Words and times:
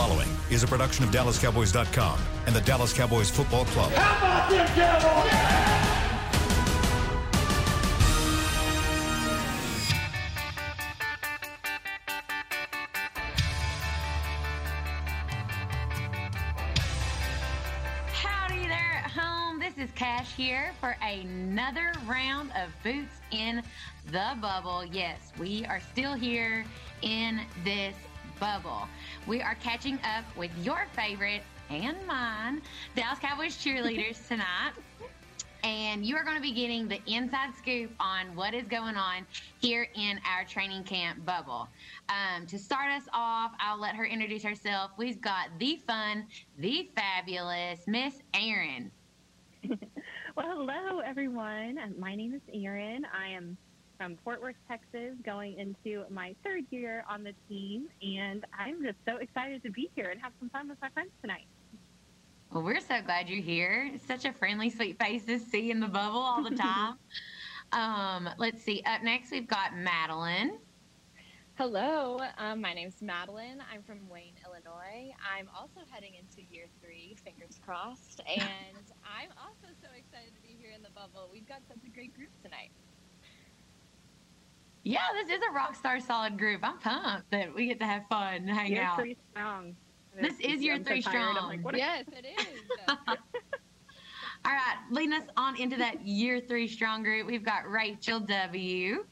following 0.00 0.28
is 0.50 0.62
a 0.62 0.66
production 0.66 1.04
of 1.04 1.10
DallasCowboys.com 1.10 2.18
and 2.46 2.56
the 2.56 2.62
Dallas 2.62 2.90
Cowboys 2.90 3.28
Football 3.28 3.66
Club. 3.66 3.92
How 3.92 4.16
about 4.16 4.50
them 4.50 4.66
Cowboys? 4.68 5.30
Howdy 18.14 18.68
there 18.68 19.02
home. 19.14 19.58
This 19.58 19.76
is 19.76 19.90
Cash 19.94 20.34
here 20.34 20.72
for 20.80 20.96
another 21.02 21.92
round 22.06 22.52
of 22.52 22.70
Boots 22.82 23.20
in 23.32 23.62
the 24.10 24.34
Bubble. 24.40 24.82
Yes, 24.82 25.30
we 25.38 25.66
are 25.66 25.80
still 25.92 26.14
here 26.14 26.64
in 27.02 27.42
this 27.64 27.94
bubble. 28.40 28.88
We 29.26 29.42
are 29.42 29.54
catching 29.56 29.98
up 30.02 30.24
with 30.36 30.50
your 30.62 30.86
favorite 30.94 31.42
and 31.68 31.96
mine, 32.06 32.62
Dallas 32.96 33.18
Cowboys 33.20 33.56
cheerleaders 33.56 34.26
tonight. 34.28 34.72
And 35.62 36.06
you 36.06 36.16
are 36.16 36.24
going 36.24 36.36
to 36.36 36.42
be 36.42 36.52
getting 36.52 36.88
the 36.88 37.00
inside 37.06 37.54
scoop 37.54 37.90
on 38.00 38.34
what 38.34 38.54
is 38.54 38.66
going 38.66 38.96
on 38.96 39.26
here 39.60 39.86
in 39.94 40.18
our 40.26 40.42
training 40.44 40.84
camp 40.84 41.24
bubble. 41.26 41.68
Um, 42.08 42.46
to 42.46 42.58
start 42.58 42.90
us 42.90 43.04
off, 43.12 43.52
I'll 43.60 43.78
let 43.78 43.94
her 43.94 44.06
introduce 44.06 44.42
herself. 44.42 44.92
We've 44.96 45.20
got 45.20 45.48
the 45.58 45.76
fun, 45.86 46.26
the 46.58 46.88
fabulous 46.96 47.80
Miss 47.86 48.14
Erin. 48.34 48.90
Well, 50.36 50.46
hello, 50.56 51.00
everyone. 51.00 51.80
My 51.98 52.14
name 52.14 52.32
is 52.32 52.40
Erin. 52.54 53.04
I 53.12 53.30
am 53.30 53.58
from 54.00 54.16
Fort 54.24 54.40
Worth, 54.40 54.56
Texas, 54.66 55.14
going 55.26 55.58
into 55.58 56.04
my 56.08 56.34
third 56.42 56.64
year 56.70 57.04
on 57.06 57.22
the 57.22 57.34
team, 57.50 57.86
and 58.00 58.46
I'm 58.58 58.82
just 58.82 58.96
so 59.06 59.18
excited 59.18 59.62
to 59.62 59.70
be 59.70 59.90
here 59.94 60.08
and 60.08 60.18
have 60.22 60.32
some 60.40 60.48
fun 60.48 60.70
with 60.70 60.78
my 60.80 60.88
friends 60.88 61.10
tonight. 61.20 61.44
Well, 62.50 62.62
we're 62.62 62.80
so 62.80 63.02
glad 63.04 63.28
you're 63.28 63.42
here. 63.42 63.90
It's 63.92 64.06
such 64.06 64.24
a 64.24 64.32
friendly, 64.32 64.70
sweet 64.70 64.98
face 64.98 65.26
to 65.26 65.38
see 65.38 65.70
in 65.70 65.80
the 65.80 65.86
bubble 65.86 66.18
all 66.18 66.42
the 66.42 66.56
time. 66.56 66.94
um, 67.72 68.30
let's 68.38 68.62
see. 68.62 68.82
Up 68.86 69.02
next, 69.02 69.32
we've 69.32 69.46
got 69.46 69.76
Madeline. 69.76 70.52
Hello, 71.56 72.20
um, 72.38 72.62
my 72.62 72.72
name's 72.72 73.02
Madeline. 73.02 73.62
I'm 73.70 73.82
from 73.82 74.08
Wayne, 74.08 74.32
Illinois. 74.46 75.12
I'm 75.20 75.50
also 75.54 75.80
heading 75.90 76.12
into 76.14 76.40
year 76.50 76.64
three, 76.82 77.18
fingers 77.22 77.60
crossed. 77.66 78.22
And 78.26 78.40
I'm 79.04 79.28
also 79.36 79.68
so 79.82 79.88
excited 79.94 80.34
to 80.34 80.40
be 80.40 80.56
here 80.58 80.70
in 80.74 80.82
the 80.82 80.88
bubble. 80.88 81.28
We've 81.30 81.46
got 81.46 81.60
such 81.68 81.84
a 81.86 81.90
great 81.90 82.16
group 82.16 82.30
tonight. 82.42 82.70
Yeah, 84.82 85.00
this 85.14 85.28
is 85.36 85.40
a 85.48 85.52
rock 85.52 85.74
star 85.74 86.00
solid 86.00 86.38
group. 86.38 86.60
I'm 86.62 86.78
pumped 86.78 87.30
that 87.30 87.54
we 87.54 87.66
get 87.66 87.78
to 87.80 87.86
have 87.86 88.04
fun 88.08 88.34
and 88.34 88.50
hang 88.50 88.72
You're 88.72 88.82
out. 88.84 88.98
three 88.98 89.16
strong. 89.32 89.76
This 90.20 90.34
is 90.40 90.62
your 90.62 90.76
I'm 90.76 90.84
so 90.84 90.90
three 90.90 91.02
tired. 91.02 91.36
I'm 91.36 91.36
strong. 91.36 91.62
like, 91.62 91.76
Yes, 91.76 92.04
it 92.12 92.26
is. 92.26 92.60
All 94.44 94.52
right, 94.52 94.76
leading 94.90 95.12
us 95.12 95.24
on 95.36 95.60
into 95.60 95.76
that 95.76 96.06
year 96.06 96.40
three 96.40 96.66
strong 96.66 97.02
group, 97.02 97.26
we've 97.26 97.44
got 97.44 97.70
Rachel 97.70 98.20
W. 98.20 99.04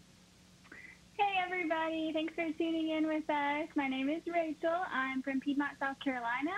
Hey 1.12 1.34
everybody, 1.44 2.12
thanks 2.14 2.32
for 2.34 2.44
tuning 2.56 2.91
in 2.91 3.06
with 3.06 3.28
us. 3.28 3.69
My 3.77 3.88
name 3.88 4.08
is 4.08 4.22
Rachel. 4.27 4.80
I'm 4.92 5.20
from 5.22 5.41
Piedmont, 5.41 5.72
South 5.80 5.97
Carolina. 6.03 6.53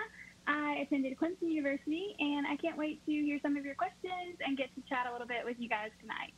I 0.47 0.83
attended 0.85 1.17
Clemson 1.17 1.51
University 1.51 2.15
and 2.19 2.47
I 2.47 2.55
can't 2.55 2.77
wait 2.77 3.03
to 3.05 3.11
hear 3.11 3.39
some 3.41 3.57
of 3.57 3.65
your 3.65 3.75
questions 3.75 4.37
and 4.45 4.57
get 4.57 4.73
to 4.75 4.81
chat 4.87 5.05
a 5.09 5.11
little 5.11 5.27
bit 5.27 5.43
with 5.43 5.57
you 5.59 5.67
guys 5.67 5.89
tonight. 5.99 6.33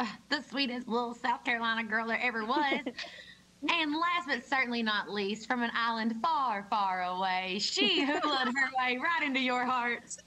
the 0.28 0.42
sweetest 0.48 0.88
little 0.88 1.14
South 1.14 1.44
Carolina 1.44 1.84
girl 1.84 2.06
there 2.06 2.20
ever 2.22 2.44
was. 2.44 2.80
and 3.68 3.92
last 3.92 4.26
but 4.26 4.44
certainly 4.46 4.82
not 4.82 5.10
least, 5.10 5.46
from 5.46 5.62
an 5.62 5.70
island 5.74 6.16
far, 6.22 6.66
far 6.70 7.02
away, 7.02 7.58
she 7.60 8.02
hooled 8.04 8.22
her 8.24 8.70
way 8.78 8.98
right 8.98 9.22
into 9.24 9.40
your 9.40 9.64
hearts. 9.64 10.18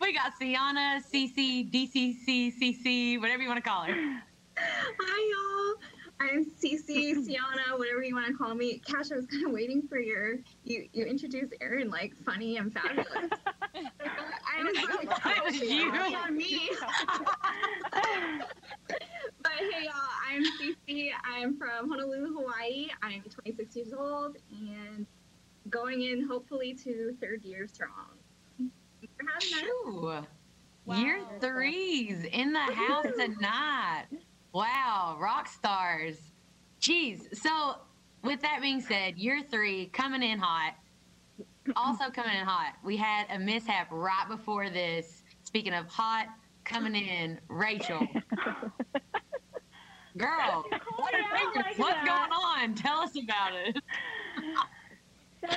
we 0.00 0.12
got 0.12 0.32
Sienna, 0.38 1.00
CC, 1.12 1.70
DCC, 1.70 2.52
CC, 2.60 3.20
whatever 3.20 3.42
you 3.42 3.48
want 3.48 3.62
to 3.62 3.68
call 3.68 3.84
her. 3.84 3.94
Hi, 4.56 5.30
y'all. 5.30 5.99
I'm 6.20 6.44
Cece, 6.44 7.24
Sienna, 7.24 7.76
whatever 7.76 8.02
you 8.02 8.14
want 8.14 8.26
to 8.26 8.34
call 8.34 8.54
me. 8.54 8.78
Cash, 8.80 9.10
I 9.10 9.16
was 9.16 9.24
kind 9.26 9.46
of 9.46 9.52
waiting 9.52 9.88
for 9.88 9.98
your 9.98 10.34
you. 10.64 10.86
You 10.92 11.06
introduced 11.06 11.54
Erin 11.62 11.88
like 11.88 12.14
funny 12.24 12.58
and 12.58 12.70
fabulous. 12.72 13.30
I 13.74 14.62
was 14.62 14.74
like, 14.96 15.08
oh, 15.24 15.32
It 15.36 15.44
was 15.44 15.60
you. 15.62 15.90
on 15.90 16.36
me. 16.36 16.70
but 19.42 19.52
hey, 19.58 19.84
y'all. 19.84 19.94
I'm 20.28 20.44
Cece. 20.60 21.10
I'm 21.24 21.56
from 21.56 21.88
Honolulu, 21.90 22.34
Hawaii. 22.34 22.88
I'm 23.02 23.22
26 23.22 23.76
years 23.76 23.92
old 23.94 24.36
and 24.52 25.06
going 25.70 26.02
in 26.02 26.28
hopefully 26.28 26.74
to 26.84 27.16
third 27.20 27.42
year 27.44 27.66
strong. 27.66 28.18
Thanks 28.58 29.14
for 29.16 29.24
having 29.26 29.68
us. 29.68 30.26
Ooh. 30.86 30.94
Year 30.94 31.24
threes 31.40 32.24
in 32.24 32.52
the 32.52 32.58
house 32.60 33.06
tonight. 33.16 34.06
Wow, 34.52 35.16
rock 35.20 35.48
stars. 35.48 36.16
Jeez. 36.80 37.36
So, 37.36 37.76
with 38.22 38.40
that 38.42 38.60
being 38.60 38.80
said, 38.80 39.16
year 39.16 39.42
three 39.48 39.86
coming 39.86 40.22
in 40.22 40.38
hot. 40.38 40.74
Also 41.76 42.10
coming 42.10 42.36
in 42.36 42.44
hot. 42.44 42.74
We 42.82 42.96
had 42.96 43.26
a 43.30 43.38
mishap 43.38 43.88
right 43.90 44.26
before 44.28 44.70
this. 44.70 45.22
Speaking 45.44 45.74
of 45.74 45.86
hot, 45.86 46.26
coming 46.64 46.96
in, 46.96 47.38
Rachel. 47.48 48.00
Girl, 50.16 50.64
what 50.96 51.14
like 51.14 51.78
what's 51.78 51.94
that. 51.94 52.04
going 52.04 52.32
on? 52.32 52.74
Tell 52.74 52.98
us 52.98 53.12
about 53.16 53.52
it. 53.54 53.76
So 55.42 55.56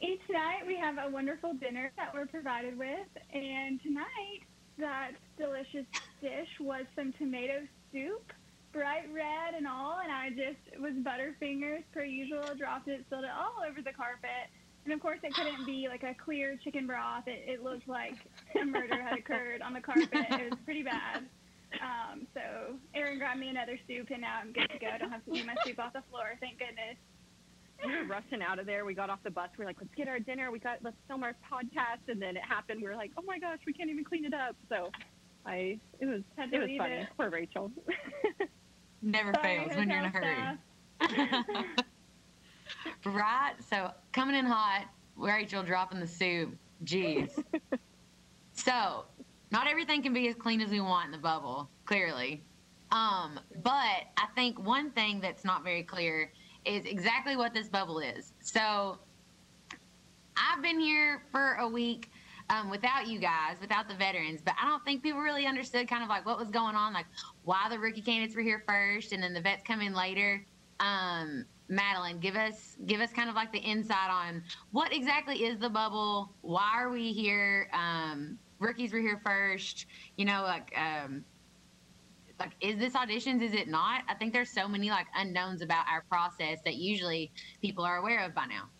each 0.00 0.22
night 0.30 0.66
we 0.66 0.74
have 0.78 0.96
a 0.96 1.10
wonderful 1.10 1.52
dinner 1.52 1.92
that 1.98 2.14
we're 2.14 2.24
provided 2.24 2.78
with, 2.78 3.06
and 3.30 3.78
tonight 3.82 4.40
that 4.78 5.10
delicious 5.36 5.84
dish 6.22 6.48
was 6.58 6.86
some 6.96 7.12
tomato 7.18 7.66
soup, 7.92 8.32
bright 8.72 9.06
red 9.12 9.54
and 9.56 9.66
all, 9.66 9.98
and 10.02 10.12
I 10.12 10.30
just 10.30 10.80
was 10.80 10.92
butterfingers 11.02 11.84
per 11.92 12.04
usual, 12.04 12.44
dropped 12.56 12.88
it, 12.88 13.04
spilled 13.06 13.24
it 13.24 13.30
all 13.30 13.62
over 13.66 13.80
the 13.82 13.92
carpet. 13.92 14.50
And 14.84 14.94
of 14.94 15.00
course, 15.00 15.18
it 15.22 15.34
couldn't 15.34 15.66
be 15.66 15.86
like 15.88 16.02
a 16.02 16.14
clear 16.14 16.56
chicken 16.62 16.86
broth. 16.86 17.26
It, 17.26 17.44
it 17.46 17.62
looked 17.62 17.88
like 17.88 18.14
a 18.60 18.64
murder 18.64 19.02
had 19.02 19.18
occurred 19.18 19.60
on 19.60 19.74
the 19.74 19.80
carpet. 19.80 20.08
It 20.12 20.50
was 20.50 20.58
pretty 20.64 20.82
bad. 20.82 21.24
Um, 21.82 22.26
so 22.32 22.76
Erin 22.94 23.18
grabbed 23.18 23.40
me 23.40 23.48
another 23.48 23.78
soup, 23.86 24.08
and 24.10 24.22
now 24.22 24.40
I'm 24.40 24.52
good 24.52 24.70
to 24.70 24.78
go. 24.78 24.86
I 24.88 24.98
don't 24.98 25.10
have 25.10 25.24
to 25.26 25.32
do 25.32 25.44
my 25.44 25.54
soup 25.64 25.78
off 25.78 25.92
the 25.92 26.02
floor. 26.10 26.38
Thank 26.40 26.58
goodness. 26.58 26.96
we 27.84 27.94
were 27.94 28.04
rushing 28.04 28.42
out 28.42 28.58
of 28.58 28.66
there. 28.66 28.84
We 28.84 28.94
got 28.94 29.10
off 29.10 29.20
the 29.22 29.30
bus. 29.30 29.50
We 29.58 29.64
are 29.64 29.68
like, 29.68 29.76
let's 29.78 29.94
get 29.94 30.08
our 30.08 30.18
dinner. 30.18 30.50
We 30.50 30.58
got 30.58 30.78
let's 30.82 30.96
film 31.06 31.22
our 31.22 31.34
podcast, 31.52 32.08
and 32.08 32.20
then 32.20 32.36
it 32.36 32.42
happened. 32.42 32.80
We 32.80 32.88
were 32.88 32.96
like, 32.96 33.12
oh 33.18 33.22
my 33.26 33.38
gosh, 33.38 33.58
we 33.66 33.72
can't 33.72 33.90
even 33.90 34.04
clean 34.04 34.24
it 34.24 34.34
up. 34.34 34.56
So, 34.68 34.90
I 35.48 35.78
it 35.98 36.06
was 36.06 36.22
Had 36.36 36.50
to 36.50 36.56
it 36.56 36.60
was 36.60 36.78
funny. 36.78 36.94
it. 36.94 37.08
Poor 37.16 37.30
Rachel. 37.30 37.72
Never 39.02 39.32
Sorry, 39.34 39.58
fails 39.58 39.76
when 39.76 39.88
you're 39.88 39.98
in 39.98 40.04
a 40.04 40.08
hurry. 40.10 40.36
staff. 41.00 41.66
Right? 43.04 43.54
So 43.70 43.90
coming 44.12 44.36
in 44.36 44.44
hot, 44.44 44.86
Rachel 45.16 45.62
dropping 45.62 46.00
the 46.00 46.06
soup. 46.06 46.54
Jeez. 46.84 47.42
so 48.52 49.04
not 49.50 49.66
everything 49.66 50.02
can 50.02 50.12
be 50.12 50.28
as 50.28 50.34
clean 50.34 50.60
as 50.60 50.70
we 50.70 50.80
want 50.80 51.06
in 51.06 51.12
the 51.12 51.18
bubble, 51.18 51.70
clearly. 51.86 52.42
Um, 52.90 53.40
but 53.62 53.72
I 53.72 54.26
think 54.34 54.58
one 54.64 54.90
thing 54.90 55.20
that's 55.20 55.44
not 55.44 55.64
very 55.64 55.82
clear 55.82 56.30
is 56.64 56.84
exactly 56.84 57.36
what 57.36 57.54
this 57.54 57.68
bubble 57.68 58.00
is. 58.00 58.32
So 58.40 58.98
I've 60.36 60.62
been 60.62 60.78
here 60.80 61.22
for 61.32 61.54
a 61.54 61.68
week 61.68 62.10
um, 62.50 62.70
without 62.70 63.06
you 63.06 63.18
guys, 63.18 63.56
without 63.60 63.88
the 63.88 63.94
veterans, 63.94 64.40
but 64.42 64.54
I 64.60 64.66
don't 64.66 64.84
think 64.84 65.02
people 65.02 65.20
really 65.20 65.46
understood 65.46 65.88
kind 65.88 66.02
of 66.02 66.08
like 66.08 66.24
what 66.24 66.38
was 66.38 66.50
going 66.50 66.76
on, 66.76 66.92
like 66.92 67.06
why 67.44 67.66
the 67.70 67.78
rookie 67.78 68.02
candidates 68.02 68.34
were 68.34 68.42
here 68.42 68.62
first 68.66 69.12
and 69.12 69.22
then 69.22 69.34
the 69.34 69.40
vets 69.40 69.62
come 69.66 69.80
in 69.80 69.94
later. 69.94 70.44
Um, 70.80 71.44
Madeline, 71.68 72.18
give 72.18 72.34
us 72.34 72.76
give 72.86 73.00
us 73.00 73.12
kind 73.12 73.28
of 73.28 73.34
like 73.34 73.52
the 73.52 73.58
insight 73.58 74.10
on 74.10 74.42
what 74.72 74.92
exactly 74.94 75.44
is 75.44 75.58
the 75.58 75.68
bubble? 75.68 76.32
Why 76.40 76.72
are 76.76 76.90
we 76.90 77.12
here? 77.12 77.68
Um, 77.74 78.38
rookies 78.58 78.92
were 78.92 79.00
here 79.00 79.20
first. 79.22 79.86
You 80.16 80.24
know, 80.24 80.42
like 80.42 80.72
um, 80.76 81.24
like 82.40 82.52
is 82.60 82.78
this 82.78 82.94
auditions? 82.94 83.42
Is 83.42 83.52
it 83.52 83.68
not? 83.68 84.02
I 84.08 84.14
think 84.14 84.32
there's 84.32 84.50
so 84.50 84.66
many 84.66 84.88
like 84.88 85.06
unknowns 85.14 85.60
about 85.60 85.84
our 85.90 86.04
process 86.08 86.58
that 86.64 86.76
usually 86.76 87.30
people 87.60 87.84
are 87.84 87.98
aware 87.98 88.24
of 88.24 88.34
by 88.34 88.46
now. 88.46 88.70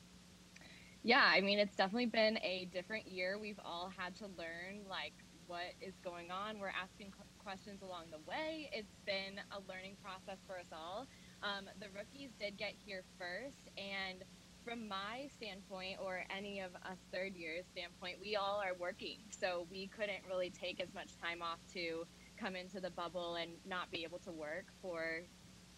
Yeah, 1.03 1.25
I 1.25 1.41
mean, 1.41 1.59
it's 1.59 1.77
definitely 1.77 2.07
been 2.07 2.39
a 2.39 2.69
different 2.73 3.07
year. 3.07 3.39
We've 3.39 3.61
all 3.65 3.91
had 3.97 4.17
to 4.17 4.27
learn, 4.37 4.85
like, 4.89 5.15
what 5.47 5.73
is 5.81 5.95
going 6.05 6.31
on. 6.31 6.59
We're 6.59 6.69
asking 6.69 7.13
questions 7.39 7.83
along 7.83 8.07
the 8.11 8.19
way. 8.29 8.69
It's 8.73 8.95
been 9.07 9.41
a 9.51 9.61
learning 9.69 9.97
process 10.03 10.39
for 10.47 10.59
us 10.59 10.67
all. 10.73 11.07
Um, 11.43 11.65
the 11.81 11.87
rookies 11.97 12.31
did 12.39 12.59
get 12.59 12.75
here 12.85 13.05
first, 13.19 13.71
and 13.79 14.23
from 14.65 14.87
my 14.87 15.29
standpoint, 15.35 15.97
or 16.03 16.25
any 16.37 16.61
of 16.61 16.75
us 16.75 16.99
third 17.13 17.35
years 17.35 17.65
standpoint, 17.73 18.17
we 18.21 18.37
all 18.37 18.61
are 18.63 18.75
working. 18.79 19.19
So 19.31 19.67
we 19.71 19.87
couldn't 19.87 20.27
really 20.29 20.51
take 20.51 20.81
as 20.83 20.93
much 20.93 21.17
time 21.17 21.41
off 21.41 21.59
to 21.73 22.05
come 22.37 22.55
into 22.55 22.81
the 22.81 22.91
bubble 22.91 23.37
and 23.37 23.53
not 23.67 23.91
be 23.91 24.05
able 24.05 24.19
to 24.21 24.33
work 24.33 24.67
for, 24.83 25.23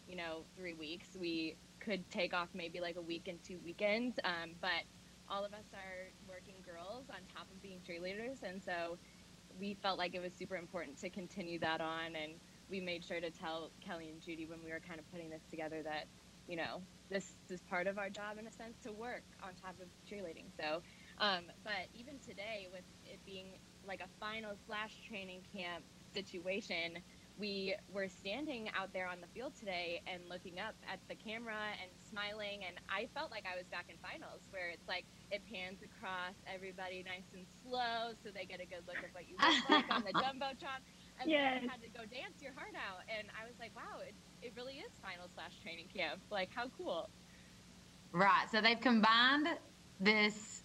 you 0.09 0.17
know, 0.17 0.45
three 0.57 0.75
weeks. 0.75 1.17
We 1.17 1.57
could 1.79 2.11
take 2.11 2.35
off 2.35 2.49
maybe 2.53 2.81
like 2.81 2.97
a 2.97 3.03
week 3.03 3.29
and 3.29 3.39
two 3.45 3.61
weekends. 3.65 4.19
Um, 4.25 4.57
but 4.61 4.83
all 5.31 5.45
of 5.45 5.55
us 5.55 5.65
are 5.73 6.11
working 6.29 6.57
girls 6.67 7.07
on 7.09 7.19
top 7.35 7.47
of 7.51 7.63
being 7.63 7.81
cheerleaders, 7.81 8.43
and 8.43 8.63
so 8.63 8.99
we 9.59 9.75
felt 9.83 9.99
like 9.99 10.15
it 10.15 10.21
was 10.21 10.33
super 10.35 10.57
important 10.57 10.99
to 10.99 11.11
continue 11.11 11.59
that 11.61 11.81
on. 11.81 12.17
And 12.17 12.33
we 12.69 12.81
made 12.81 13.05
sure 13.05 13.21
to 13.21 13.31
tell 13.31 13.71
Kelly 13.81 14.11
and 14.11 14.21
Judy 14.21 14.47
when 14.47 14.63
we 14.65 14.71
were 14.71 14.81
kind 14.81 14.99
of 14.99 15.11
putting 15.11 15.31
this 15.31 15.43
together 15.51 15.83
that 15.83 16.07
you 16.49 16.57
know 16.57 16.83
this 17.11 17.37
is 17.49 17.61
part 17.63 17.87
of 17.87 17.99
our 17.99 18.11
job 18.11 18.39
in 18.39 18.47
a 18.47 18.53
sense 18.53 18.79
to 18.83 18.93
work 18.93 19.23
on 19.43 19.51
top 19.55 19.75
of 19.81 19.89
cheerleading. 20.09 20.47
So, 20.59 20.83
um, 21.19 21.45
but 21.65 21.87
even 21.95 22.19
today 22.19 22.69
with 22.73 22.85
it 23.05 23.19
being 23.25 23.47
like 23.87 24.01
a 24.01 24.09
final 24.21 24.53
slash 24.67 24.95
training 25.09 25.43
camp 25.55 25.85
situation 26.13 26.99
we 27.41 27.75
were 27.89 28.09
standing 28.09 28.69
out 28.77 28.93
there 28.93 29.09
on 29.09 29.21
the 29.25 29.29
field 29.33 29.57
today 29.57 30.03
and 30.07 30.29
looking 30.29 30.61
up 30.61 30.77
at 30.85 31.01
the 31.09 31.17
camera 31.17 31.73
and 31.81 31.91
smiling 32.05 32.63
and 32.69 32.77
i 32.93 33.09
felt 33.17 33.33
like 33.33 33.49
i 33.49 33.57
was 33.57 33.67
back 33.73 33.89
in 33.89 33.97
finals 34.05 34.45
where 34.53 34.69
it's 34.71 34.89
like 34.89 35.09
it 35.33 35.43
pans 35.49 35.81
across 35.83 36.37
everybody 36.47 37.03
nice 37.03 37.33
and 37.33 37.49
slow 37.65 38.13
so 38.23 38.29
they 38.31 38.45
get 38.47 38.61
a 38.61 38.69
good 38.69 38.85
look 38.87 39.01
at 39.03 39.11
what 39.17 39.27
you 39.27 39.41
look 39.41 39.57
like 39.65 39.89
on 39.91 40.05
the 40.05 40.13
jumbotron 40.21 40.85
and 41.19 41.33
Yes. 41.33 41.35
then 41.35 41.57
you 41.57 41.65
had 41.65 41.81
to 41.83 41.91
go 41.91 42.05
dance 42.07 42.45
your 42.45 42.53
heart 42.55 42.77
out 42.77 43.03
and 43.09 43.33
i 43.35 43.49
was 43.49 43.57
like 43.59 43.73
wow 43.75 44.05
it, 44.05 44.15
it 44.45 44.53
really 44.55 44.79
is 44.85 44.93
final 45.01 45.27
slash 45.33 45.59
training 45.65 45.89
camp 45.91 46.21
like 46.31 46.53
how 46.55 46.69
cool 46.77 47.09
Right. 48.13 48.47
So 48.51 48.61
they've 48.61 48.81
combined 48.81 49.49
this 50.01 50.60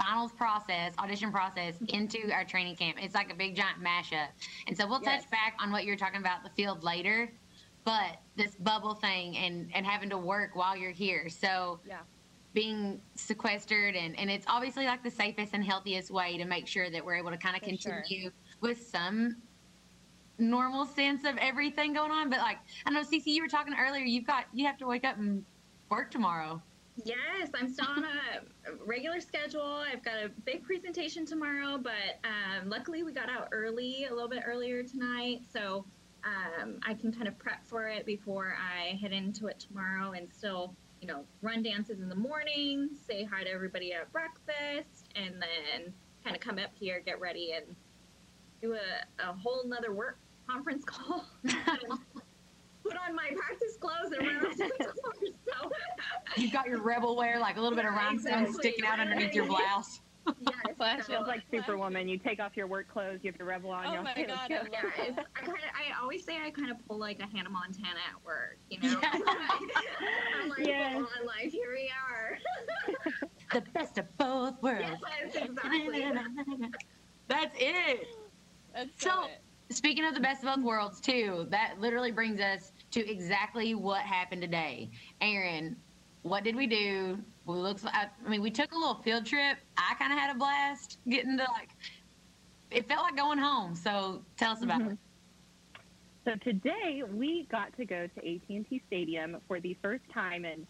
finals 0.00 0.32
process, 0.32 0.94
audition 0.98 1.30
process, 1.30 1.80
into 1.88 2.32
our 2.32 2.44
training 2.44 2.76
camp. 2.76 2.96
It's 3.00 3.14
like 3.14 3.30
a 3.32 3.34
big 3.34 3.54
giant 3.56 3.82
mashup. 3.82 4.28
And 4.66 4.76
so 4.76 4.86
we'll 4.86 5.00
Yes. 5.02 5.22
touch 5.22 5.30
back 5.30 5.56
on 5.60 5.70
what 5.70 5.84
you 5.84 5.90
were 5.90 5.96
talking 5.96 6.20
about 6.20 6.42
the 6.42 6.50
field 6.50 6.82
later, 6.82 7.32
but 7.84 8.18
this 8.36 8.56
bubble 8.56 8.94
thing 8.94 9.36
and 9.36 9.70
and 9.74 9.86
having 9.86 10.10
to 10.10 10.18
work 10.18 10.54
while 10.56 10.76
you're 10.76 10.90
here. 10.90 11.28
So 11.28 11.80
Yeah. 11.84 12.00
being 12.52 13.00
sequestered 13.14 13.94
and 13.94 14.18
and 14.18 14.30
it's 14.30 14.46
obviously 14.48 14.86
like 14.86 15.02
the 15.02 15.10
safest 15.10 15.54
and 15.54 15.64
healthiest 15.64 16.10
way 16.10 16.36
to 16.38 16.44
make 16.44 16.66
sure 16.66 16.90
that 16.90 17.04
we're 17.04 17.14
able 17.16 17.30
to 17.30 17.38
kind 17.38 17.56
of 17.56 17.62
For 17.62 17.76
sure. 17.76 18.02
continue 18.02 18.30
with 18.60 18.80
some 18.80 19.42
normal 20.38 20.86
sense 20.86 21.24
of 21.24 21.36
everything 21.36 21.92
going 21.92 22.10
on. 22.10 22.30
But 22.30 22.38
like 22.40 22.58
I 22.86 22.90
know 22.90 23.02
Cece, 23.02 23.26
you 23.26 23.42
were 23.42 23.48
talking 23.48 23.74
earlier, 23.78 24.04
you've 24.04 24.26
got 24.26 24.46
you 24.52 24.66
have 24.66 24.78
to 24.78 24.86
wake 24.86 25.04
up 25.04 25.18
and 25.18 25.44
work 25.90 26.10
tomorrow. 26.10 26.62
Yes, 27.04 27.50
I'm 27.54 27.72
still 27.72 27.86
on 27.88 28.04
a 28.04 28.40
regular 28.84 29.20
schedule. 29.20 29.62
I've 29.62 30.04
got 30.04 30.16
a 30.16 30.28
big 30.44 30.62
presentation 30.64 31.24
tomorrow, 31.24 31.78
but 31.78 32.18
um, 32.24 32.68
luckily 32.68 33.02
we 33.02 33.12
got 33.12 33.30
out 33.30 33.48
early, 33.52 34.06
a 34.10 34.12
little 34.12 34.28
bit 34.28 34.42
earlier 34.46 34.82
tonight, 34.82 35.42
so 35.52 35.84
um, 36.24 36.78
I 36.86 36.94
can 36.94 37.12
kind 37.12 37.28
of 37.28 37.38
prep 37.38 37.66
for 37.66 37.88
it 37.88 38.04
before 38.04 38.56
I 38.58 38.96
head 38.96 39.12
into 39.12 39.46
it 39.46 39.58
tomorrow 39.60 40.12
and 40.12 40.28
still, 40.32 40.74
you 41.00 41.08
know, 41.08 41.24
run 41.42 41.62
dances 41.62 42.00
in 42.00 42.08
the 42.08 42.14
morning, 42.14 42.90
say 43.06 43.24
hi 43.24 43.44
to 43.44 43.50
everybody 43.50 43.92
at 43.92 44.10
breakfast, 44.12 45.08
and 45.14 45.34
then 45.40 45.92
kind 46.24 46.36
of 46.36 46.42
come 46.42 46.58
up 46.58 46.70
here, 46.74 47.00
get 47.04 47.20
ready, 47.20 47.52
and 47.52 47.64
do 48.60 48.74
a, 48.74 49.22
a 49.22 49.32
whole 49.32 49.62
nother 49.66 49.92
work 49.92 50.18
conference 50.48 50.84
call. 50.86 51.24
Put 52.82 52.96
on 52.96 53.14
my 53.14 53.30
practice 53.36 53.76
clothes 53.78 54.12
and 54.18 54.26
run 54.26 54.46
out 54.46 54.56
the 54.56 54.68
door. 54.84 54.94
So 55.52 55.70
You've 56.36 56.52
got 56.52 56.66
your 56.66 56.80
rebel 56.82 57.16
wear, 57.16 57.38
like 57.38 57.56
a 57.56 57.60
little 57.60 57.76
bit 57.76 57.84
of 57.84 57.92
rhinestone 57.92 58.32
exactly. 58.44 58.52
sticking 58.54 58.86
out 58.86 59.00
underneath 59.00 59.34
your 59.34 59.46
blouse. 59.46 60.00
yes, 60.26 60.76
Flash 60.76 60.98
so- 61.06 61.12
Feels 61.14 61.26
like 61.26 61.42
Superwoman. 61.50 62.08
You 62.08 62.18
take 62.18 62.40
off 62.40 62.56
your 62.56 62.66
work 62.66 62.88
clothes, 62.88 63.20
you 63.22 63.30
have 63.30 63.38
your 63.38 63.48
rebel 63.48 63.70
on. 63.70 63.86
Oh 63.86 63.92
you're 63.94 64.02
my 64.02 64.14
like, 64.16 64.28
God, 64.28 64.50
"Okay, 64.52 64.56
I 64.58 64.62
go." 64.62 64.68
Yeah, 64.72 65.22
I 65.36 65.40
kind 65.40 65.48
of, 65.48 65.54
I 65.74 66.00
always 66.02 66.24
say 66.24 66.38
I 66.44 66.50
kind 66.50 66.70
of 66.70 66.76
pull 66.86 66.98
like 66.98 67.20
a 67.20 67.26
Hannah 67.26 67.50
Montana 67.50 67.98
at 68.14 68.24
work, 68.24 68.58
you 68.70 68.78
know. 68.80 69.00
I'm 69.02 70.48
like, 70.50 70.58
Yes. 70.66 70.92
full 70.94 71.02
on 71.20 71.26
life. 71.26 71.50
Here 71.52 71.70
we 71.74 71.90
are. 72.08 72.38
The 73.52 73.60
best 73.72 73.98
of 73.98 74.06
both 74.18 74.62
worlds. 74.62 75.00
yes, 75.24 75.34
exactly. 75.34 76.12
That's 77.28 77.56
it. 77.58 78.06
That's 78.74 78.90
So- 79.02 79.10
so 79.10 79.24
it. 79.24 79.40
Speaking 79.70 80.04
of 80.04 80.14
the 80.14 80.20
best 80.20 80.42
of 80.44 80.54
both 80.56 80.64
worlds, 80.64 81.00
too, 81.00 81.46
that 81.50 81.76
literally 81.78 82.10
brings 82.10 82.40
us 82.40 82.72
to 82.90 83.08
exactly 83.08 83.76
what 83.76 84.02
happened 84.02 84.42
today. 84.42 84.90
Erin, 85.20 85.76
what 86.22 86.42
did 86.42 86.56
we 86.56 86.66
do? 86.66 87.18
We 87.46 87.54
looked. 87.54 87.84
I 87.86 88.08
I 88.24 88.28
mean, 88.28 88.42
we 88.42 88.50
took 88.50 88.72
a 88.72 88.74
little 88.74 88.96
field 88.96 89.26
trip. 89.26 89.58
I 89.76 89.94
kind 89.94 90.12
of 90.12 90.18
had 90.18 90.34
a 90.34 90.38
blast 90.38 90.98
getting 91.08 91.38
to 91.38 91.44
like. 91.44 91.70
It 92.72 92.88
felt 92.88 93.02
like 93.02 93.16
going 93.16 93.38
home. 93.38 93.76
So 93.76 94.22
tell 94.36 94.52
us 94.52 94.62
about 94.62 94.80
mm-hmm. 94.80 94.90
it. 94.92 94.98
So 96.24 96.34
today 96.44 97.02
we 97.12 97.46
got 97.50 97.74
to 97.76 97.84
go 97.84 98.06
to 98.06 98.18
AT&T 98.18 98.82
Stadium 98.88 99.38
for 99.48 99.58
the 99.58 99.76
first 99.80 100.04
time 100.12 100.44
in, 100.44 100.66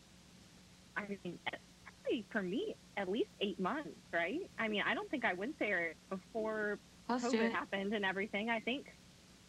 I 0.96 1.18
mean, 1.24 1.38
probably 1.84 2.24
for 2.30 2.40
me 2.40 2.76
at 2.96 3.10
least 3.10 3.30
eight 3.40 3.58
months, 3.58 3.98
right? 4.12 4.48
I 4.58 4.68
mean, 4.68 4.82
I 4.86 4.94
don't 4.94 5.10
think 5.10 5.24
I 5.24 5.34
went 5.34 5.58
there 5.58 5.94
before 6.08 6.78
To 7.18 7.26
COVID 7.26 7.52
happened 7.52 7.94
and 7.94 8.04
everything. 8.04 8.50
I 8.50 8.60
think 8.60 8.86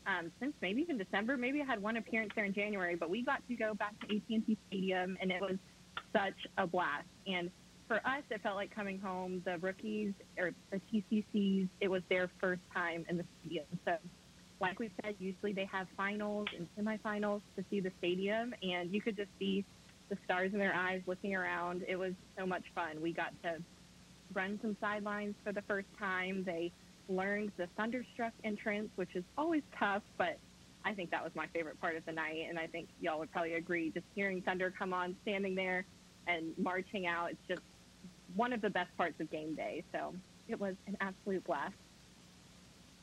um, 0.07 0.31
since 0.39 0.53
maybe 0.61 0.81
even 0.81 0.97
December, 0.97 1.37
maybe 1.37 1.61
I 1.61 1.65
had 1.65 1.81
one 1.81 1.97
appearance 1.97 2.31
there 2.35 2.45
in 2.45 2.53
January, 2.53 2.95
but 2.95 3.09
we 3.09 3.23
got 3.23 3.47
to 3.47 3.55
go 3.55 3.73
back 3.73 3.93
to 4.01 4.15
AT&T 4.15 4.57
Stadium, 4.67 5.17
and 5.21 5.31
it 5.31 5.41
was 5.41 5.57
such 6.13 6.47
a 6.57 6.65
blast. 6.65 7.07
And 7.27 7.51
for 7.87 7.97
us, 7.97 8.23
it 8.29 8.41
felt 8.41 8.55
like 8.55 8.73
coming 8.73 8.99
home. 8.99 9.41
The 9.45 9.57
rookies 9.59 10.13
or 10.37 10.51
the 10.71 10.81
TCCs, 10.91 11.69
it 11.81 11.87
was 11.87 12.01
their 12.09 12.31
first 12.39 12.61
time 12.73 13.05
in 13.09 13.17
the 13.17 13.25
stadium. 13.41 13.65
So, 13.85 13.93
like 14.59 14.79
we 14.79 14.89
said, 15.03 15.15
usually 15.19 15.53
they 15.53 15.65
have 15.71 15.87
finals 15.97 16.47
and 16.57 16.67
semifinals 16.77 17.41
to 17.57 17.65
see 17.69 17.79
the 17.79 17.91
stadium, 17.99 18.53
and 18.63 18.93
you 18.93 19.01
could 19.01 19.17
just 19.17 19.29
see 19.39 19.65
the 20.09 20.17
stars 20.25 20.51
in 20.53 20.59
their 20.59 20.73
eyes 20.73 21.01
looking 21.05 21.35
around. 21.35 21.83
It 21.87 21.95
was 21.95 22.13
so 22.37 22.45
much 22.45 22.63
fun. 22.75 23.01
We 23.01 23.13
got 23.13 23.33
to 23.43 23.57
run 24.33 24.59
some 24.61 24.77
sidelines 24.79 25.35
for 25.43 25.51
the 25.51 25.61
first 25.63 25.87
time. 25.99 26.43
They 26.45 26.71
learned 27.09 27.51
the 27.57 27.67
Thunderstruck 27.77 28.33
entrance, 28.43 28.89
which 28.95 29.15
is 29.15 29.23
always 29.37 29.63
tough, 29.77 30.03
but 30.17 30.37
I 30.83 30.93
think 30.93 31.11
that 31.11 31.23
was 31.23 31.33
my 31.35 31.47
favorite 31.47 31.79
part 31.79 31.95
of 31.95 32.05
the 32.05 32.11
night, 32.11 32.45
and 32.49 32.57
I 32.57 32.67
think 32.67 32.89
y'all 32.99 33.19
would 33.19 33.31
probably 33.31 33.53
agree. 33.53 33.91
Just 33.91 34.05
hearing 34.15 34.41
Thunder 34.41 34.73
come 34.77 34.93
on, 34.93 35.15
standing 35.21 35.55
there, 35.55 35.85
and 36.27 36.53
marching 36.57 37.07
out, 37.07 37.31
it's 37.31 37.47
just 37.47 37.61
one 38.35 38.53
of 38.53 38.61
the 38.61 38.69
best 38.69 38.95
parts 38.97 39.19
of 39.19 39.29
game 39.29 39.53
day. 39.55 39.83
So 39.91 40.13
it 40.47 40.59
was 40.59 40.75
an 40.87 40.97
absolute 41.01 41.43
blast. 41.45 41.73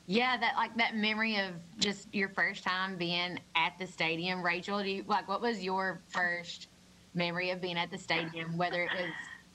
Yeah, 0.06 0.38
that 0.38 0.56
like 0.56 0.74
that 0.78 0.96
memory 0.96 1.36
of 1.36 1.52
just 1.78 2.12
your 2.14 2.30
first 2.30 2.64
time 2.64 2.96
being 2.96 3.38
at 3.54 3.74
the 3.78 3.86
stadium. 3.86 4.42
Rachel, 4.42 4.82
do 4.82 4.88
you 4.88 5.04
like 5.06 5.28
what 5.28 5.42
was 5.42 5.62
your 5.62 6.00
first 6.08 6.68
memory 7.14 7.50
of 7.50 7.60
being 7.60 7.76
at 7.76 7.90
the 7.90 7.98
stadium, 7.98 8.56
whether 8.56 8.84
it 8.84 8.90
was 8.94 9.10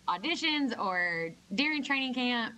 auditions 0.07 0.77
or 0.77 1.34
during 1.56 1.84
training 1.84 2.13
camp? 2.13 2.53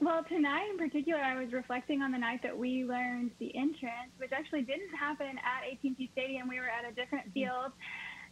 Well, 0.00 0.22
tonight 0.28 0.70
in 0.70 0.78
particular, 0.78 1.20
I 1.20 1.42
was 1.42 1.52
reflecting 1.52 2.02
on 2.02 2.12
the 2.12 2.18
night 2.18 2.40
that 2.44 2.56
we 2.56 2.84
learned 2.84 3.32
the 3.40 3.54
entrance, 3.56 4.14
which 4.18 4.30
actually 4.32 4.62
didn't 4.62 4.94
happen 4.94 5.34
at 5.42 5.66
AT&T 5.66 6.10
Stadium. 6.12 6.48
We 6.48 6.60
were 6.60 6.68
at 6.70 6.88
a 6.88 6.94
different 6.94 7.32
field 7.34 7.72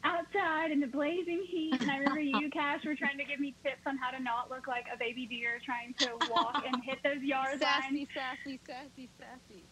outside 0.05 0.71
in 0.71 0.79
the 0.79 0.87
blazing 0.87 1.45
heat, 1.51 1.75
and 1.81 1.91
I 1.91 1.99
remember 1.99 2.21
you, 2.21 2.51
Cash, 2.53 2.85
were 2.85 2.95
trying 2.95 3.19
to 3.19 3.25
give 3.25 3.41
me 3.41 3.53
tips 3.65 3.83
on 3.85 3.97
how 3.97 4.17
to 4.17 4.23
not 4.23 4.49
look 4.49 4.69
like 4.69 4.85
a 4.95 4.97
baby 4.97 5.27
deer 5.27 5.59
trying 5.65 5.93
to 5.99 6.15
walk 6.31 6.63
and 6.65 6.85
hit 6.85 6.99
those 7.03 7.21
yard 7.23 7.61
lines. 7.61 7.83
Sassy, 7.83 8.09
sassy, 8.15 8.61
sassy, 8.65 9.09
sassy. 9.19 9.65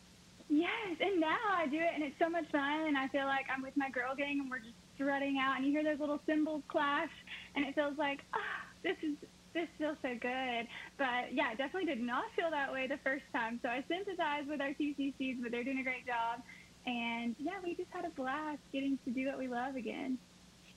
Yes, 0.48 0.98
and 1.00 1.20
now 1.20 1.38
I 1.56 1.68
do 1.68 1.78
it, 1.78 1.90
and 1.94 2.02
it's 2.02 2.18
so 2.18 2.28
much 2.28 2.50
fun, 2.50 2.88
and 2.88 2.98
I 2.98 3.06
feel 3.08 3.26
like 3.26 3.46
I'm 3.54 3.62
with 3.62 3.76
my 3.76 3.88
girl 3.88 4.16
gang, 4.16 4.40
and 4.40 4.50
we're 4.50 4.58
just 4.58 4.74
strutting 4.96 5.38
out, 5.38 5.58
and 5.58 5.64
you 5.66 5.70
hear 5.70 5.84
those 5.84 6.00
little 6.00 6.20
cymbals 6.26 6.62
clash, 6.66 7.10
and 7.54 7.64
it 7.64 7.76
feels 7.76 7.96
like, 7.96 8.18
ah, 8.34 8.66
this 8.82 8.96
is 9.00 9.14
this 9.54 9.68
feels 9.78 9.96
so 10.02 10.10
good. 10.20 10.66
But 10.98 11.32
yeah, 11.32 11.48
I 11.50 11.54
definitely 11.54 11.86
did 11.86 12.00
not 12.00 12.24
feel 12.36 12.50
that 12.50 12.72
way 12.72 12.86
the 12.86 12.98
first 13.02 13.24
time. 13.32 13.60
So 13.62 13.68
I 13.68 13.84
sympathize 13.88 14.44
with 14.48 14.60
our 14.60 14.70
TCCs, 14.70 15.42
but 15.42 15.50
they're 15.52 15.64
doing 15.64 15.78
a 15.78 15.84
great 15.84 16.06
job. 16.06 16.42
And 16.86 17.34
yeah, 17.38 17.52
we 17.62 17.74
just 17.74 17.88
had 17.90 18.04
a 18.04 18.10
blast 18.10 18.58
getting 18.72 18.98
to 19.04 19.10
do 19.10 19.26
what 19.26 19.38
we 19.38 19.48
love 19.48 19.76
again. 19.76 20.18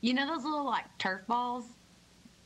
You 0.02 0.14
know 0.14 0.28
those 0.28 0.44
little 0.44 0.64
like 0.66 0.86
turf 1.00 1.26
balls, 1.28 1.66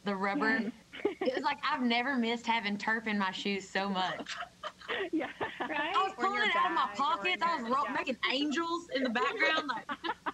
the 0.06 0.16
rubber. 0.16 0.72
It 1.04 1.36
was 1.36 1.44
like 1.44 1.60
I've 1.70 1.82
never 1.82 2.16
missed 2.16 2.48
having 2.48 2.78
turf 2.78 3.08
in 3.08 3.20
my 3.20 3.32
shoes 3.32 3.68
so 3.68 3.90
much. 3.90 4.36
yeah. 5.12 5.28
Right? 5.60 5.96
I 5.96 6.04
was 6.04 6.14
pulling 6.18 6.42
it 6.42 6.56
out 6.56 6.72
of 6.72 6.76
my 6.76 6.86
bag 6.88 7.00
or 7.00 7.04
pockets. 7.04 7.44
I 7.44 7.56
was 7.56 7.68
your- 7.68 7.76
ro- 7.76 7.84
yeah. 7.86 7.94
making 7.94 8.18
angels 8.32 8.88
in 8.96 9.04
the 9.04 9.10
background. 9.10 9.68
Like, 9.68 9.86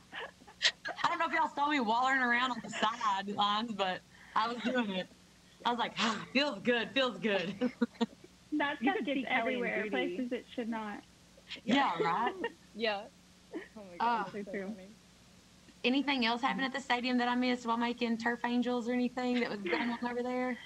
I 1.04 1.10
don't 1.10 1.20
know 1.20 1.26
if 1.26 1.34
y'all 1.34 1.52
saw 1.54 1.70
me 1.70 1.80
wallering 1.80 2.22
around 2.22 2.52
on 2.52 2.62
the 2.64 2.70
sidelines, 2.70 3.74
but 3.74 4.00
I 4.36 4.48
was 4.48 4.58
doing 4.64 4.92
it. 4.92 5.08
I 5.68 5.72
was 5.72 5.80
like, 5.80 5.94
ah, 6.00 6.18
feels 6.32 6.60
good, 6.64 6.90
feels 6.94 7.20
good. 7.20 7.54
That 8.54 8.78
You 8.82 8.90
stuff 8.90 8.98
could 8.98 9.06
gets 9.06 9.20
see 9.20 9.24
Kelly 9.26 9.34
and 9.36 9.42
everywhere, 9.42 9.78
Judy. 9.84 9.90
places 9.90 10.32
it 10.32 10.46
should 10.56 10.70
not. 10.70 11.04
yeah, 11.64 11.92
right. 12.02 12.34
Yeah. 12.76 13.02
Oh 13.54 13.82
my 13.92 13.98
god. 14.00 14.32
So 14.32 14.42
so 14.44 14.52
true. 14.52 14.64
funny. 14.70 14.88
Anything 15.84 16.26
else 16.26 16.42
happen 16.42 16.64
at 16.64 16.74
the 16.74 16.80
stadium 16.80 17.18
that 17.20 17.28
I 17.28 17.36
missed 17.36 17.68
while 17.68 17.78
making 17.78 18.18
turf 18.18 18.40
angels 18.46 18.90
or 18.90 18.94
anything 18.94 19.42
that 19.42 19.50
was 19.52 19.60
going 19.60 19.92
on 19.92 20.00
over 20.10 20.24
there? 20.24 20.58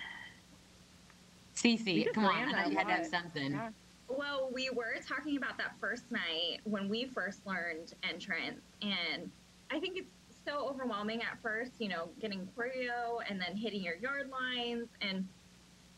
We 1.64 1.78
Cece, 1.78 2.14
come 2.14 2.26
on, 2.26 2.36
ran 2.36 2.56
I 2.56 2.64
know 2.64 2.70
you 2.70 2.78
had 2.78 2.88
to 2.88 2.94
have 2.94 3.06
something. 3.08 3.52
Yeah. 3.52 3.70
Well, 4.08 4.50
we 4.54 4.70
were 4.70 4.96
talking 5.06 5.36
about 5.36 5.58
that 5.58 5.74
first 5.82 6.10
night 6.12 6.60
when 6.64 6.88
we 6.88 7.06
first 7.06 7.46
learned 7.46 7.94
entrance, 8.08 8.62
and 8.82 9.30
I 9.70 9.80
think 9.80 9.98
it's 9.98 10.12
so 10.46 10.68
overwhelming 10.68 11.22
at 11.22 11.42
first, 11.42 11.72
you 11.80 11.90
know, 11.90 12.10
getting 12.20 12.48
choreo 12.58 13.20
and 13.30 13.40
then 13.40 13.56
hitting 13.56 13.84
your 13.84 13.96
yard 13.96 14.30
lines. 14.30 14.88
And 15.02 15.28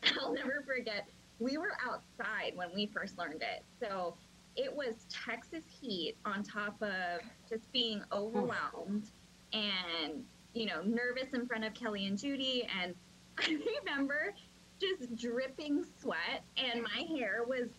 I'll 0.19 0.33
never 0.33 0.63
forget, 0.65 1.07
we 1.39 1.57
were 1.57 1.73
outside 1.85 2.53
when 2.55 2.69
we 2.73 2.87
first 2.87 3.17
learned 3.17 3.41
it. 3.41 3.63
So 3.79 4.15
it 4.55 4.73
was 4.73 5.05
Texas 5.09 5.63
heat 5.81 6.15
on 6.25 6.43
top 6.43 6.81
of 6.81 7.21
just 7.49 7.71
being 7.71 8.01
overwhelmed 8.11 9.09
and, 9.51 10.23
you 10.53 10.65
know, 10.65 10.81
nervous 10.83 11.33
in 11.33 11.45
front 11.47 11.63
of 11.63 11.73
Kelly 11.73 12.05
and 12.05 12.17
Judy. 12.17 12.67
And 12.81 12.93
I 13.39 13.57
remember 13.85 14.33
just 14.79 15.15
dripping 15.15 15.85
sweat, 16.01 16.43
and 16.57 16.83
my 16.83 17.03
hair 17.15 17.43
was 17.47 17.69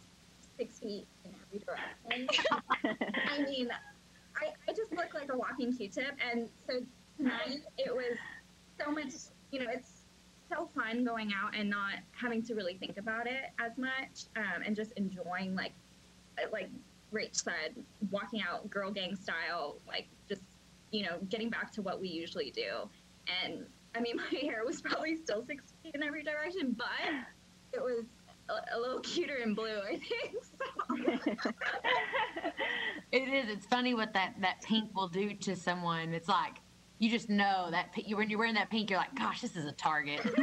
six 0.56 0.78
feet 0.78 1.06
in 1.25 1.33
every 1.47 1.64
direction. 1.64 2.28
I 3.28 3.42
mean, 3.42 3.68
I, 4.37 4.53
I 4.69 4.73
just 4.73 4.93
look 4.93 5.14
like 5.14 5.31
a 5.33 5.37
walking 5.37 5.73
Q-tip, 5.73 6.17
and 6.31 6.49
so 6.67 6.81
tonight 7.17 7.61
it 7.79 7.95
was 7.95 8.17
so 8.79 8.91
much. 8.91 9.12
You 9.50 9.61
know, 9.61 9.67
it's 9.73 10.03
so 10.50 10.69
fun 10.75 11.05
going 11.05 11.33
out 11.33 11.55
and 11.57 11.71
not 11.71 11.95
having 12.12 12.43
to 12.45 12.55
really 12.55 12.75
think 12.75 12.99
about 12.99 13.26
it 13.26 13.53
as 13.64 13.76
much, 13.79 14.26
um, 14.37 14.62
and 14.64 14.75
just 14.75 14.93
enjoying 14.93 15.55
like, 15.55 15.73
like 16.53 16.71
Rach 17.12 17.37
said, 17.37 17.75
walking 18.11 18.43
out 18.43 18.69
girl 18.71 18.91
gang 18.91 19.17
style, 19.17 19.76
like 19.87 20.09
just 20.29 20.43
you 20.91 21.05
know 21.05 21.19
getting 21.29 21.50
back 21.50 21.73
to 21.73 21.83
what 21.83 22.00
we 22.00 22.09
usually 22.09 22.50
do. 22.50 22.88
And 23.45 23.64
I 23.95 24.00
mean, 24.00 24.17
my 24.33 24.38
hair 24.38 24.62
was 24.67 24.81
probably 24.81 25.17
still 25.17 25.45
six 25.47 25.64
feet 25.83 25.95
in 25.95 26.03
every 26.03 26.23
direction, 26.23 26.75
but 26.76 27.14
it 27.73 27.83
was 27.83 28.05
a, 28.49 28.77
a 28.77 28.79
little 28.81 29.01
cuter 29.01 29.37
in 29.37 29.55
blue, 29.55 29.81
I 29.81 29.99
think. 29.99 30.45
So. 30.45 31.51
It 33.13 33.29
is. 33.29 33.49
It's 33.49 33.67
funny 33.67 33.95
what 33.95 34.13
that 34.15 34.35
that 34.41 34.61
pink 34.63 34.93
will 34.95 35.07
do 35.09 35.35
to 35.35 35.55
someone. 35.55 36.13
It's 36.13 36.29
like 36.29 36.55
you 36.99 37.09
just 37.09 37.31
know 37.31 37.69
that 37.71 37.91
you 37.97 38.17
when 38.17 38.29
you're 38.29 38.41
wearing 38.41 38.55
that 38.55 38.71
pink, 38.71 38.91
you're 38.91 38.99
like, 38.99 39.15
gosh, 39.15 39.41
this 39.41 39.55
is 39.57 39.67
a 39.67 39.73
target. 39.73 40.21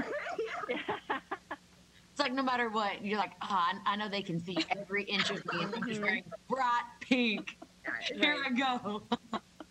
It's 2.11 2.19
like 2.19 2.33
no 2.33 2.43
matter 2.43 2.69
what, 2.69 3.05
you're 3.05 3.17
like, 3.17 3.31
oh, 3.41 3.47
I, 3.49 3.73
I 3.85 3.95
know 3.95 4.09
they 4.09 4.21
can 4.21 4.37
see 4.39 4.57
every 4.69 5.03
inch 5.05 5.29
of 5.29 5.37
me, 5.53 5.63
and 5.63 5.87
just 5.87 6.01
wearing 6.01 6.23
bright 6.49 6.83
pink. 6.99 7.57
Here 8.13 8.35
I 8.45 8.49
go. 8.51 9.01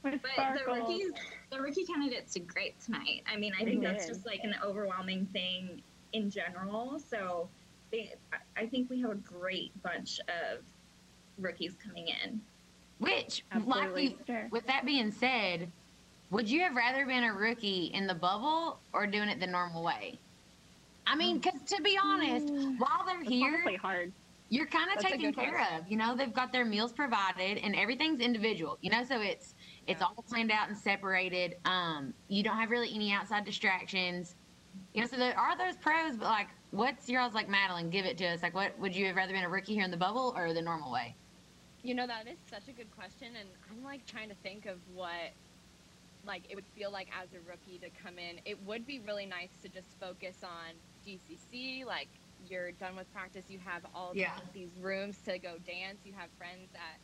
With 0.02 0.20
But 0.22 0.22
the 0.22 0.60
sparkles. 0.60 0.88
rookies, 0.88 1.12
the 1.50 1.60
rookie 1.60 1.84
candidates 1.84 2.32
did 2.32 2.46
great 2.48 2.80
tonight. 2.80 3.22
I 3.30 3.36
mean, 3.36 3.52
I 3.60 3.64
think 3.64 3.82
They 3.82 3.86
that's 3.88 4.06
did. 4.06 4.14
just 4.14 4.26
like 4.26 4.40
an 4.42 4.54
overwhelming 4.64 5.26
thing 5.26 5.82
in 6.14 6.30
general. 6.30 6.98
So 6.98 7.48
they, 7.90 8.14
I- 8.32 8.62
I 8.62 8.66
think 8.66 8.90
we 8.90 9.00
have 9.00 9.10
a 9.10 9.14
great 9.16 9.70
bunch 9.82 10.20
of 10.28 10.64
rookies 11.38 11.74
coming 11.84 12.08
in. 12.24 12.40
Which, 12.98 13.44
like 13.54 13.62
Absolutely. 13.66 14.04
you, 14.08 14.18
Sure. 14.26 14.48
with 14.50 14.66
that 14.66 14.84
being 14.84 15.10
said, 15.10 15.70
would 16.30 16.48
you 16.48 16.60
have 16.60 16.74
rather 16.76 17.06
been 17.06 17.24
a 17.24 17.32
rookie 17.32 17.86
in 17.86 18.06
the 18.06 18.14
bubble 18.14 18.78
or 18.92 19.06
doing 19.06 19.28
it 19.30 19.40
the 19.40 19.46
normal 19.46 19.82
way? 19.82 20.18
I 21.06 21.16
mean, 21.16 21.38
because 21.38 21.62
to 21.62 21.82
be 21.82 21.98
honest, 22.00 22.48
while 22.78 23.04
they're 23.06 23.20
It's 23.22 23.28
here, 23.30 23.64
hard. 23.78 24.12
you're 24.50 24.66
kind 24.66 24.90
of 24.94 25.02
taken 25.02 25.32
care 25.32 25.52
question. 25.54 25.78
of. 25.80 25.90
You 25.90 25.96
know, 25.96 26.14
they've 26.14 26.32
got 26.32 26.52
their 26.52 26.64
meals 26.66 26.92
provided 26.92 27.58
and 27.58 27.74
everything's 27.74 28.20
individual. 28.20 28.76
You 28.82 28.90
know, 28.90 29.02
so 29.04 29.20
it's 29.20 29.54
it's 29.86 30.00
Yeah. 30.02 30.06
all 30.14 30.22
planned 30.28 30.52
out 30.52 30.68
and 30.68 30.76
separated. 30.76 31.56
Um, 31.64 32.12
you 32.28 32.42
don't 32.42 32.56
have 32.58 32.70
really 32.70 32.94
any 32.94 33.12
outside 33.12 33.44
distractions. 33.46 34.36
You 34.92 35.00
know, 35.00 35.06
so 35.08 35.16
there 35.16 35.36
are 35.36 35.56
those 35.56 35.76
pros, 35.78 36.16
but 36.16 36.26
like, 36.26 36.48
what's 36.70 37.08
yours 37.08 37.32
like, 37.34 37.48
Madeline? 37.48 37.90
Give 37.90 38.04
it 38.06 38.18
to 38.18 38.26
us. 38.26 38.42
Like, 38.42 38.54
what 38.54 38.78
would 38.78 38.94
you 38.94 39.06
have 39.06 39.16
rather 39.16 39.32
been 39.32 39.44
a 39.44 39.48
rookie 39.48 39.74
here 39.74 39.84
in 39.84 39.90
the 39.90 39.96
bubble 39.96 40.34
or 40.36 40.52
the 40.52 40.62
normal 40.62 40.90
way? 40.92 41.14
You 41.82 41.94
know, 41.94 42.06
that 42.06 42.26
is 42.28 42.38
such 42.50 42.68
a 42.68 42.72
good 42.72 42.90
question, 42.94 43.28
and 43.38 43.48
I'm 43.70 43.82
like 43.82 44.04
trying 44.06 44.28
to 44.28 44.34
think 44.42 44.66
of 44.66 44.78
what 44.94 45.32
like 46.26 46.42
it 46.50 46.54
would 46.54 46.66
feel 46.76 46.90
like 46.92 47.08
as 47.18 47.28
a 47.32 47.40
rookie 47.48 47.78
to 47.78 47.88
come 48.02 48.18
in. 48.18 48.40
It 48.44 48.62
would 48.66 48.86
be 48.86 49.00
really 49.00 49.24
nice 49.24 49.48
to 49.62 49.68
just 49.70 49.98
focus 49.98 50.36
on 50.44 50.74
DCC. 51.06 51.86
Like 51.86 52.08
you're 52.48 52.72
done 52.72 52.96
with 52.96 53.10
practice, 53.12 53.46
you 53.48 53.58
have 53.64 53.82
all 53.94 54.12
Yeah. 54.14 54.32
these 54.52 54.68
rooms 54.80 55.16
to 55.24 55.38
go 55.38 55.56
dance. 55.66 55.98
You 56.04 56.12
have 56.16 56.28
friends 56.36 56.68
that 56.74 56.98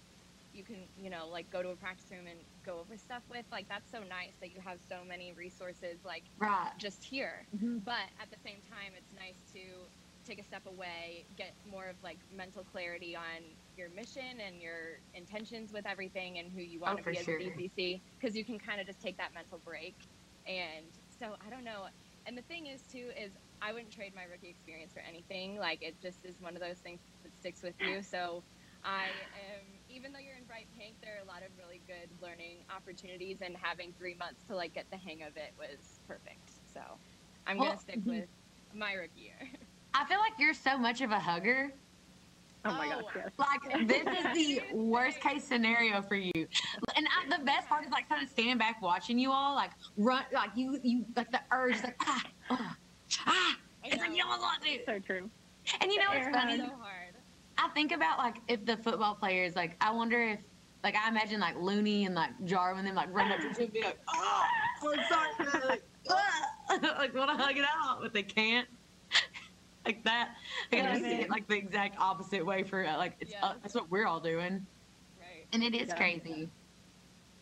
you 0.56 0.64
can, 0.64 0.88
you 0.96 1.10
know, 1.10 1.28
like 1.28 1.50
go 1.50 1.62
to 1.62 1.70
a 1.70 1.76
practice 1.76 2.10
room 2.10 2.26
and 2.26 2.46
go 2.64 2.80
over 2.80 2.96
stuff 2.96 3.25
with. 3.30 3.46
Like 3.52 3.68
that's 3.68 3.90
so 3.90 4.02
nice 4.02 4.38
that 4.40 4.50
you 4.50 4.60
have 4.60 4.80
so 4.80 5.04
many 5.04 5.32
resources 5.34 6.04
like 6.04 6.25
Right. 6.38 6.72
just 6.78 7.04
here. 7.04 7.46
Mhm. 7.54 7.84
But 7.84 8.10
at 8.18 8.30
the 8.30 8.38
same 8.38 8.62
time, 8.62 8.94
it's 8.96 9.12
nice 9.12 9.44
to 9.52 9.90
take 10.25 10.40
a 10.40 10.44
step 10.44 10.66
away, 10.66 11.28
get 11.36 11.54
more 11.64 11.88
of 11.88 12.02
like 12.02 12.20
mental 12.30 12.64
clarity 12.64 13.14
on 13.14 13.56
your 13.76 13.90
mission 13.90 14.40
and 14.40 14.60
your 14.60 15.02
intentions 15.14 15.72
with 15.72 15.86
everything 15.86 16.38
and 16.38 16.50
who 16.50 16.60
you 16.62 16.80
want 16.80 16.98
Oh, 16.98 17.02
to 17.02 17.10
be 17.10 17.18
as 17.18 17.25
sure. 17.25 17.36
a 17.38 17.40
DCC 17.40 18.02
because 18.20 18.34
you 18.36 18.44
can 18.44 18.58
kind 18.58 18.80
of 18.80 18.86
just 18.86 19.00
take 19.00 19.18
that 19.18 19.34
mental 19.34 19.58
break. 19.60 19.96
And 20.46 20.92
so 21.10 21.36
I 21.40 21.50
don't 21.50 21.64
know. 21.64 21.88
And 22.26 22.36
the 22.36 22.42
thing 22.42 22.66
is 22.66 22.86
too 22.86 23.12
is 23.16 23.36
I 23.62 23.72
wouldn't 23.72 23.92
trade 23.92 24.14
my 24.14 24.25
rookie 24.25 24.48
experience 24.50 24.92
for 24.92 25.00
anything. 25.00 25.56
Like 25.58 25.82
it 25.82 26.00
just 26.00 26.25
is 26.25 26.40
one 26.40 26.56
of 26.56 26.62
those 26.62 26.80
things 26.80 27.00
that 27.25 27.36
sticks 27.36 27.62
with 27.62 27.76
you. 27.80 28.02
So 28.02 28.44
I 28.82 29.28
am 29.34 29.75
even 29.96 30.12
though 30.12 30.18
you're 30.18 30.36
in 30.36 30.44
bright 30.44 30.66
pink, 30.78 30.94
there 31.02 31.16
are 31.18 31.24
a 31.24 31.26
lot 31.26 31.38
of 31.38 31.48
really 31.58 31.80
good 31.86 32.10
learning 32.20 32.58
opportunities 32.74 33.38
and 33.40 33.56
having 33.56 33.94
three 33.98 34.14
months 34.14 34.42
to 34.46 34.54
like 34.54 34.74
get 34.74 34.84
the 34.90 34.96
hang 34.98 35.22
of 35.22 35.36
it 35.36 35.54
was 35.58 36.00
perfect. 36.06 36.50
So 36.72 36.80
I'm 37.46 37.56
Well, 37.56 37.68
gonna 37.68 37.80
stick 37.80 38.00
mhm. 38.00 38.06
with 38.20 38.28
my 38.74 38.92
rookie 38.92 39.20
year. 39.22 39.48
I 39.94 40.04
feel 40.04 40.18
like 40.18 40.34
you're 40.38 40.52
so 40.52 40.76
much 40.76 41.00
of 41.00 41.10
a 41.12 41.18
hugger. 41.18 41.72
Oh 42.66 42.72
my 42.74 42.88
Oh. 42.94 43.00
gosh, 43.00 43.12
yes. 43.16 43.30
Like 43.38 43.88
this 43.88 44.02
is 44.02 44.34
the 44.34 44.60
worst 44.76 45.20
case 45.20 45.44
scenario 45.44 46.02
for 46.02 46.16
you. 46.16 46.32
And 46.94 47.06
I, 47.06 47.38
the 47.38 47.42
best 47.44 47.66
part 47.68 47.86
is 47.86 47.90
like 47.90 48.06
kind 48.08 48.22
of 48.22 48.28
standing 48.28 48.58
back 48.58 48.82
watching 48.82 49.18
you 49.18 49.32
all 49.32 49.54
like 49.54 49.70
run 49.96 50.24
like 50.34 50.50
you 50.56 50.78
you 50.82 51.06
like 51.16 51.30
the 51.30 51.40
urge 51.52 51.82
like 51.82 51.96
ah 52.02 52.22
ah, 52.50 52.76
ah. 53.26 53.56
It's 53.84 53.96
like 53.96 54.10
know. 54.10 54.16
you 54.16 54.22
almost 54.24 54.42
want 54.42 54.62
to. 54.62 54.78
So 54.84 54.98
true. 54.98 55.30
And 55.80 55.90
you 55.90 55.98
know 55.98 56.04
what's 56.12 56.26
Air 56.26 56.32
funny? 56.32 56.58
so 56.58 56.64
hard. 56.64 56.85
I 57.66 57.70
think 57.70 57.92
about 57.92 58.18
like 58.18 58.37
if 58.49 58.64
the 58.64 58.76
football 58.76 59.14
players 59.16 59.56
like 59.56 59.76
I 59.80 59.90
wonder 59.92 60.20
if 60.20 60.40
like 60.85 60.94
I 60.96 61.08
imagine 61.08 61.40
like 61.40 61.56
Looney 61.56 62.06
and 62.06 62.14
like 62.14 62.30
Jarwin 62.44 62.85
them 62.85 62.94
like 62.94 63.12
run 63.12 63.32
up 63.32 63.38
to 63.40 63.44
you 63.49 63.64
and 63.64 63.73
be 63.73 63.82
like 63.82 63.99
oh 64.08 64.44
I'm 64.82 65.04
sorry 65.11 65.28
man." 65.38 65.68
like 65.68 65.82
ah. 66.11 66.50
like 66.99 67.14
want 67.14 67.30
to 67.37 67.44
hug 67.44 67.56
it 67.56 67.64
out 67.64 67.99
but 68.00 68.12
they 68.12 68.23
can't 68.23 68.68
like 69.85 70.04
that. 70.04 70.35
I 70.73 70.76
can 70.76 70.85
Love 70.85 70.94
just 70.94 71.04
see 71.04 71.16
it. 71.16 71.23
it 71.23 71.30
like 71.30 71.49
the 71.49 71.56
exact 71.56 71.99
opposite 71.99 72.44
way 72.44 72.62
for 72.62 72.85
uh, 72.85 72.96
like 72.96 73.16
it's 73.20 73.35
uh, 73.42 73.54
that's 73.62 73.75
what 73.75 73.90
we're 73.90 74.06
all 74.06 74.20
doing 74.20 74.66
Right. 75.18 75.46
and 75.52 75.62
it 75.62 75.75
is 75.75 75.88
Yeah. 75.88 75.96
crazy. 75.96 76.50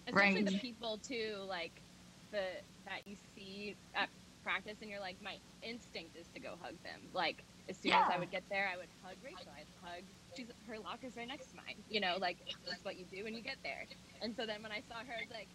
Especially 0.06 0.42
the 0.42 0.58
people 0.58 0.98
too, 0.98 1.44
like 1.48 1.82
the 2.30 2.44
that 2.86 3.06
you 3.06 3.16
see 3.34 3.76
at 3.94 4.08
practice 4.42 4.76
and 4.82 4.90
you're 4.90 5.00
like, 5.00 5.20
my 5.22 5.36
instinct 5.62 6.16
is 6.16 6.28
to 6.34 6.40
go 6.40 6.56
hug 6.60 6.74
them. 6.84 7.08
Like 7.12 7.42
as 7.68 7.76
soon 7.76 7.92
as 7.92 8.04
I 8.12 8.18
would 8.18 8.30
get 8.30 8.42
there, 8.50 8.68
I 8.72 8.76
would 8.76 8.88
hug 9.02 9.16
Rachel. 9.24 9.50
I'd 9.56 9.66
hug. 9.82 10.02
She's 10.36 10.46
her 10.68 10.78
locker's 10.78 11.16
right 11.16 11.28
next 11.28 11.50
to 11.50 11.56
mine. 11.56 11.76
You 11.88 12.00
know, 12.00 12.16
like 12.20 12.36
that's 12.68 12.84
what 12.84 12.96
you 12.96 13.04
do 13.10 13.24
when 13.24 13.34
you 13.34 13.42
get 13.42 13.56
there. 13.62 13.86
And 14.20 14.34
so 14.36 14.46
then 14.46 14.62
when 14.62 14.72
I 14.72 14.82
saw 14.88 14.96
her, 14.96 15.14
I 15.16 15.22
was 15.22 15.30
like, 15.30 15.48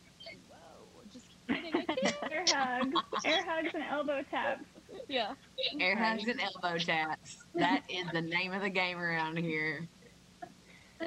whoa, 0.49 1.01
just 1.11 1.27
kidding. 1.47 1.73
Air 2.31 2.45
hugs, 2.47 3.01
air 3.25 3.43
hugs, 3.45 3.69
and 3.73 3.83
elbow 3.89 4.21
taps. 4.29 4.65
yeah. 5.07 5.33
Air 5.79 5.95
hugs 5.95 6.27
and 6.27 6.39
elbow 6.39 6.77
taps. 6.77 7.37
That 7.55 7.83
is 7.89 8.05
the 8.13 8.21
name 8.21 8.53
of 8.53 8.61
the 8.61 8.69
game 8.69 8.97
around 8.97 9.37
here. 9.37 9.87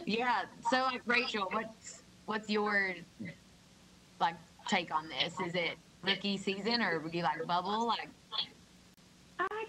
Yeah. 0.06 0.42
So 0.70 0.82
like 0.82 1.02
Rachel, 1.06 1.48
what's 1.50 2.02
what's 2.26 2.48
your 2.48 2.94
like 4.20 4.36
take 4.68 4.94
on 4.94 5.08
this? 5.08 5.34
Is 5.46 5.54
it 5.54 5.76
rookie 6.02 6.36
season 6.36 6.82
or 6.82 7.00
would 7.00 7.14
you 7.14 7.22
like 7.22 7.44
bubble? 7.46 7.86
Like 7.86 8.08
I 8.32 8.44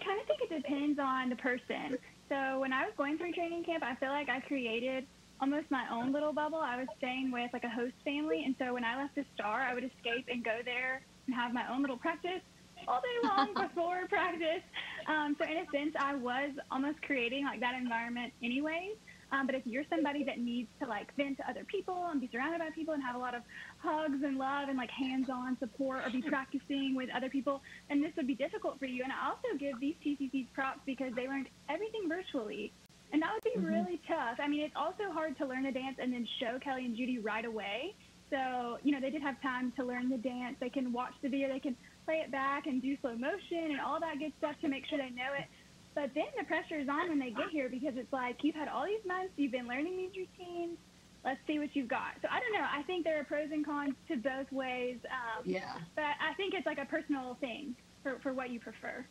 kind 0.04 0.20
of 0.20 0.26
think 0.26 0.40
it 0.42 0.62
depends 0.62 0.98
on 0.98 1.30
the 1.30 1.36
person. 1.36 1.98
So 2.28 2.60
when 2.60 2.72
I 2.72 2.84
was 2.84 2.94
going 2.96 3.18
through 3.18 3.32
training 3.32 3.64
camp, 3.64 3.82
I 3.82 3.94
feel 3.96 4.10
like 4.10 4.28
I 4.28 4.40
created 4.40 5.06
almost 5.40 5.70
my 5.70 5.84
own 5.90 6.12
little 6.12 6.32
bubble. 6.32 6.58
I 6.58 6.76
was 6.76 6.86
staying 6.98 7.30
with 7.32 7.50
like 7.52 7.64
a 7.64 7.68
host 7.68 7.94
family, 8.04 8.44
and 8.44 8.54
so 8.58 8.74
when 8.74 8.84
I 8.84 8.96
left 8.96 9.14
the 9.14 9.24
star, 9.34 9.60
I 9.60 9.74
would 9.74 9.84
escape 9.84 10.26
and 10.28 10.44
go 10.44 10.60
there 10.64 11.02
and 11.26 11.34
have 11.34 11.52
my 11.52 11.70
own 11.72 11.82
little 11.82 11.96
practice 11.98 12.40
all 12.86 13.00
day 13.00 13.28
long 13.28 13.54
before 13.68 14.06
practice. 14.08 14.62
Um, 15.06 15.36
so 15.38 15.44
in 15.44 15.58
a 15.58 15.66
sense, 15.72 15.94
I 15.98 16.14
was 16.14 16.52
almost 16.70 17.02
creating 17.02 17.44
like 17.44 17.60
that 17.60 17.74
environment 17.74 18.32
anyways. 18.42 18.96
Um, 19.32 19.46
but 19.46 19.54
if 19.54 19.62
you're 19.66 19.84
somebody 19.90 20.22
that 20.24 20.38
needs 20.38 20.68
to 20.80 20.86
like 20.86 21.14
vent 21.16 21.38
to 21.38 21.50
other 21.50 21.64
people 21.64 22.06
and 22.10 22.20
be 22.20 22.28
surrounded 22.30 22.60
by 22.60 22.70
people 22.70 22.94
and 22.94 23.02
have 23.02 23.16
a 23.16 23.18
lot 23.18 23.34
of 23.34 23.42
hugs 23.84 24.22
and 24.24 24.38
love 24.38 24.68
and 24.68 24.78
like 24.78 24.90
hands-on 24.90 25.58
support 25.58 26.00
or 26.04 26.10
be 26.10 26.22
practicing 26.22 26.94
with 26.96 27.10
other 27.14 27.28
people, 27.28 27.60
and 27.90 28.02
this 28.02 28.12
would 28.16 28.26
be 28.26 28.34
difficult 28.34 28.78
for 28.78 28.86
you. 28.86 29.04
And 29.04 29.12
I 29.12 29.28
also 29.28 29.58
give 29.60 29.78
these 29.78 29.94
TCCs 30.04 30.48
props 30.54 30.80
because 30.86 31.12
they 31.14 31.28
learned 31.28 31.48
everything 31.68 32.08
virtually. 32.08 32.72
And 33.12 33.22
that 33.22 33.30
would 33.32 33.44
be 33.44 33.56
Mhm. 33.60 33.68
really 33.68 33.98
tough. 34.08 34.40
I 34.40 34.48
mean, 34.48 34.62
it's 34.62 34.74
also 34.74 35.12
hard 35.12 35.36
to 35.38 35.46
learn 35.46 35.66
a 35.66 35.72
dance 35.72 35.98
and 36.00 36.12
then 36.12 36.26
show 36.40 36.58
Kelly 36.58 36.84
and 36.86 36.96
Judy 36.96 37.18
right 37.18 37.44
away. 37.44 37.94
So, 38.30 38.78
you 38.82 38.90
know, 38.90 39.00
they 39.00 39.10
did 39.10 39.22
have 39.22 39.40
time 39.40 39.70
to 39.72 39.84
learn 39.84 40.08
the 40.08 40.18
dance. 40.18 40.58
They 40.58 40.70
can 40.70 40.92
watch 40.92 41.14
the 41.22 41.28
video, 41.28 41.48
they 41.48 41.60
can 41.60 41.76
play 42.06 42.20
it 42.24 42.30
back 42.30 42.66
and 42.66 42.82
do 42.82 42.96
slow 43.00 43.14
motion 43.14 43.70
and 43.70 43.80
all 43.80 44.00
that 44.00 44.18
good 44.18 44.32
stuff 44.38 44.58
to 44.62 44.68
make 44.68 44.86
sure 44.86 44.98
they 44.98 45.10
know 45.10 45.32
it. 45.38 45.46
But 45.94 46.12
then 46.14 46.26
the 46.36 46.44
pressure 46.44 46.78
is 46.78 46.88
on 46.88 47.08
when 47.08 47.20
they 47.20 47.30
get 47.30 47.50
here 47.50 47.68
because 47.68 47.96
it's 47.96 48.12
like 48.12 48.42
you've 48.42 48.56
had 48.56 48.66
all 48.66 48.84
these 48.84 49.04
months, 49.06 49.32
you've 49.36 49.52
been 49.52 49.68
learning 49.68 49.96
these 49.96 50.16
routines, 50.16 50.76
let's 51.24 51.40
see 51.46 51.58
what 51.58 51.74
you've 51.74 51.88
got. 51.88 52.14
So 52.22 52.28
I 52.30 52.38
don't 52.40 52.52
know. 52.52 52.66
I 52.70 52.82
think 52.82 53.04
there 53.04 53.18
are 53.18 53.24
pros 53.24 53.48
and 53.50 53.64
cons 53.64 53.94
to 54.08 54.16
both 54.16 54.50
ways. 54.52 54.98
Um, 55.06 55.42
Yeah. 55.44 55.74
But 55.96 56.04
I 56.20 56.34
think 56.36 56.54
it's 56.54 56.66
like 56.66 56.78
a 56.78 56.84
personal 56.84 57.36
thing 57.40 57.74
for, 58.02 58.18
for 58.22 58.32
what 58.32 58.50
you 58.50 58.60
prefer. 58.60 59.04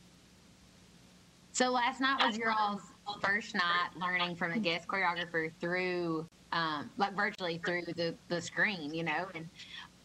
So 1.52 1.70
last 1.70 2.02
night 2.02 2.26
was 2.26 2.38
your 2.38 2.52
all's 2.52 2.82
first 3.22 3.54
night 3.54 3.90
learning 3.96 4.36
from 4.36 4.54
a 4.54 4.60
guest 4.60 4.88
choreographer 4.88 5.52
through, 5.60 6.28
um, 6.52 6.90
like 6.98 7.16
virtually 7.16 7.62
through 7.64 7.84
the, 7.96 8.16
the 8.28 8.42
screen, 8.42 8.94
you 8.94 9.04
know. 9.04 9.28
And 9.36 9.48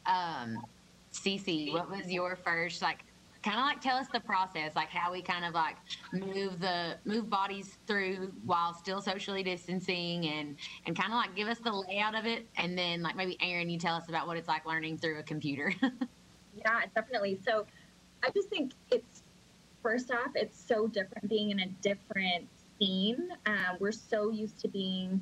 um, 0.07 0.63
Cece, 1.13 1.73
what 1.73 1.91
was 1.91 2.11
your 2.13 2.37
first 2.37 2.83
like? 2.83 3.05
Kind 3.43 3.57
of 3.59 3.65
like 3.65 3.81
tell 3.81 3.97
us 3.97 4.09
the 4.13 4.21
process, 4.21 4.75
like 4.75 4.89
how 4.89 5.13
we 5.13 5.23
kind 5.23 5.45
of 5.45 5.55
like 5.55 5.77
move 6.13 6.59
the 6.59 6.97
move 7.05 7.31
bodies 7.31 7.79
through 7.87 8.33
while 8.45 8.75
still 8.75 9.01
socially 9.01 9.43
distancing, 9.43 10.27
and 10.27 10.57
and 10.87 10.97
kind 10.97 11.13
of 11.13 11.17
like 11.17 11.37
give 11.37 11.47
us 11.47 11.59
the 11.59 11.73
layout 11.73 12.17
of 12.17 12.27
it, 12.27 12.49
and 12.57 12.77
then 12.77 13.03
like 13.03 13.15
maybe 13.15 13.37
Erin, 13.41 13.71
you 13.71 13.79
tell 13.79 13.95
us 13.95 14.09
about 14.09 14.27
what 14.27 14.37
it's 14.37 14.49
like 14.49 14.67
learning 14.67 14.99
through 14.99 15.19
a 15.19 15.23
computer. 15.23 15.73
Yeah, 16.59 16.81
definitely. 16.95 17.39
So 17.45 17.67
I 18.25 18.31
just 18.31 18.49
think 18.49 18.73
it's 18.91 19.23
first 19.83 20.11
off, 20.11 20.33
it's 20.35 20.59
so 20.59 20.87
different 20.87 21.29
being 21.29 21.51
in 21.51 21.61
a 21.61 21.67
different 21.83 22.49
scene. 22.79 23.29
Uh, 23.47 23.77
we're 23.79 23.93
so 23.93 24.31
used 24.31 24.59
to 24.61 24.69
being 24.69 25.21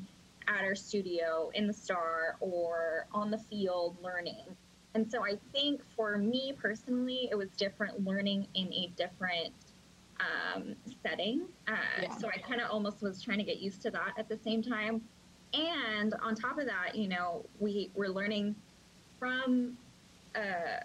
at 0.48 0.64
our 0.64 0.74
studio, 0.74 1.50
in 1.54 1.66
the 1.66 1.72
star, 1.72 2.36
or 2.40 3.06
on 3.12 3.30
the 3.30 3.38
field 3.38 3.96
learning. 4.02 4.44
And 4.96 5.10
so 5.12 5.22
I 5.22 5.36
think 5.52 5.82
for 5.94 6.16
me 6.16 6.54
personally, 6.58 7.28
it 7.30 7.34
was 7.34 7.50
different 7.50 8.02
learning 8.06 8.48
in 8.54 8.72
a 8.72 8.90
different 8.96 9.52
um, 10.20 10.74
setting. 11.02 11.42
Uh, 11.68 11.74
Yeah. 12.00 12.16
So 12.16 12.28
I 12.28 12.38
kind 12.38 12.62
of 12.62 12.70
almost 12.70 13.02
was 13.02 13.20
trying 13.20 13.36
to 13.36 13.44
get 13.44 13.58
used 13.58 13.82
to 13.82 13.90
that 13.90 14.14
at 14.16 14.26
the 14.26 14.38
same 14.38 14.62
time. 14.62 15.02
And 15.52 16.14
on 16.22 16.34
top 16.34 16.58
of 16.58 16.64
that, 16.64 16.94
you 16.94 17.08
know, 17.08 17.44
we 17.60 17.90
were 17.94 18.08
learning 18.08 18.56
from 19.18 19.76
a 20.34 20.80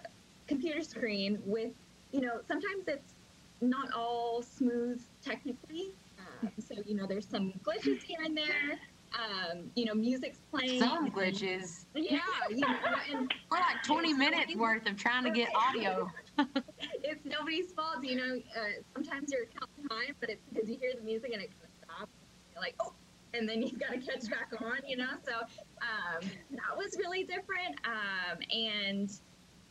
computer 0.46 0.82
screen 0.82 1.38
with, 1.46 1.72
you 2.12 2.20
know, 2.20 2.40
sometimes 2.46 2.84
it's 2.88 3.14
not 3.62 3.94
all 3.94 4.42
smooth 4.42 5.02
technically. 5.22 5.94
Um, 6.18 6.50
so, 6.58 6.74
you 6.84 6.94
know, 6.94 7.06
there's 7.06 7.26
some 7.26 7.54
glitches 7.64 8.02
here 8.02 8.20
and 8.22 8.36
there. 8.36 8.78
Um, 9.18 9.70
you 9.74 9.84
know, 9.84 9.94
music's 9.94 10.38
playing. 10.50 10.78
Some 10.80 11.10
glitches. 11.10 11.84
Yeah, 11.94 12.20
you 12.50 12.60
know, 12.60 12.76
and 13.12 13.32
We're 13.50 13.58
like 13.58 13.82
20 13.84 14.14
minutes 14.14 14.54
worth 14.56 14.86
of 14.88 14.96
trying 14.96 15.24
to 15.24 15.30
get 15.30 15.48
audio. 15.54 16.10
it's 16.38 17.24
nobody's 17.24 17.72
fault. 17.72 18.02
You 18.02 18.16
know, 18.16 18.36
uh, 18.56 18.60
sometimes 18.94 19.30
you're 19.32 19.46
counting 19.46 19.88
time, 19.88 20.14
but 20.20 20.30
it's 20.30 20.42
because 20.52 20.68
you 20.68 20.78
hear 20.80 20.92
the 20.96 21.02
music 21.02 21.32
and 21.32 21.42
it 21.42 21.50
kind 21.50 21.64
of 21.64 21.70
stops. 21.96 22.12
You're 22.54 22.62
like, 22.62 22.74
oh, 22.80 22.94
and 23.34 23.48
then 23.48 23.62
you've 23.62 23.78
got 23.78 23.90
to 23.92 23.98
catch 23.98 24.28
back 24.30 24.48
on. 24.60 24.78
You 24.86 24.96
know, 24.96 25.10
so 25.24 25.32
um, 25.40 26.20
that 26.50 26.76
was 26.76 26.96
really 26.98 27.24
different. 27.24 27.76
Um, 27.84 28.38
and 28.50 29.08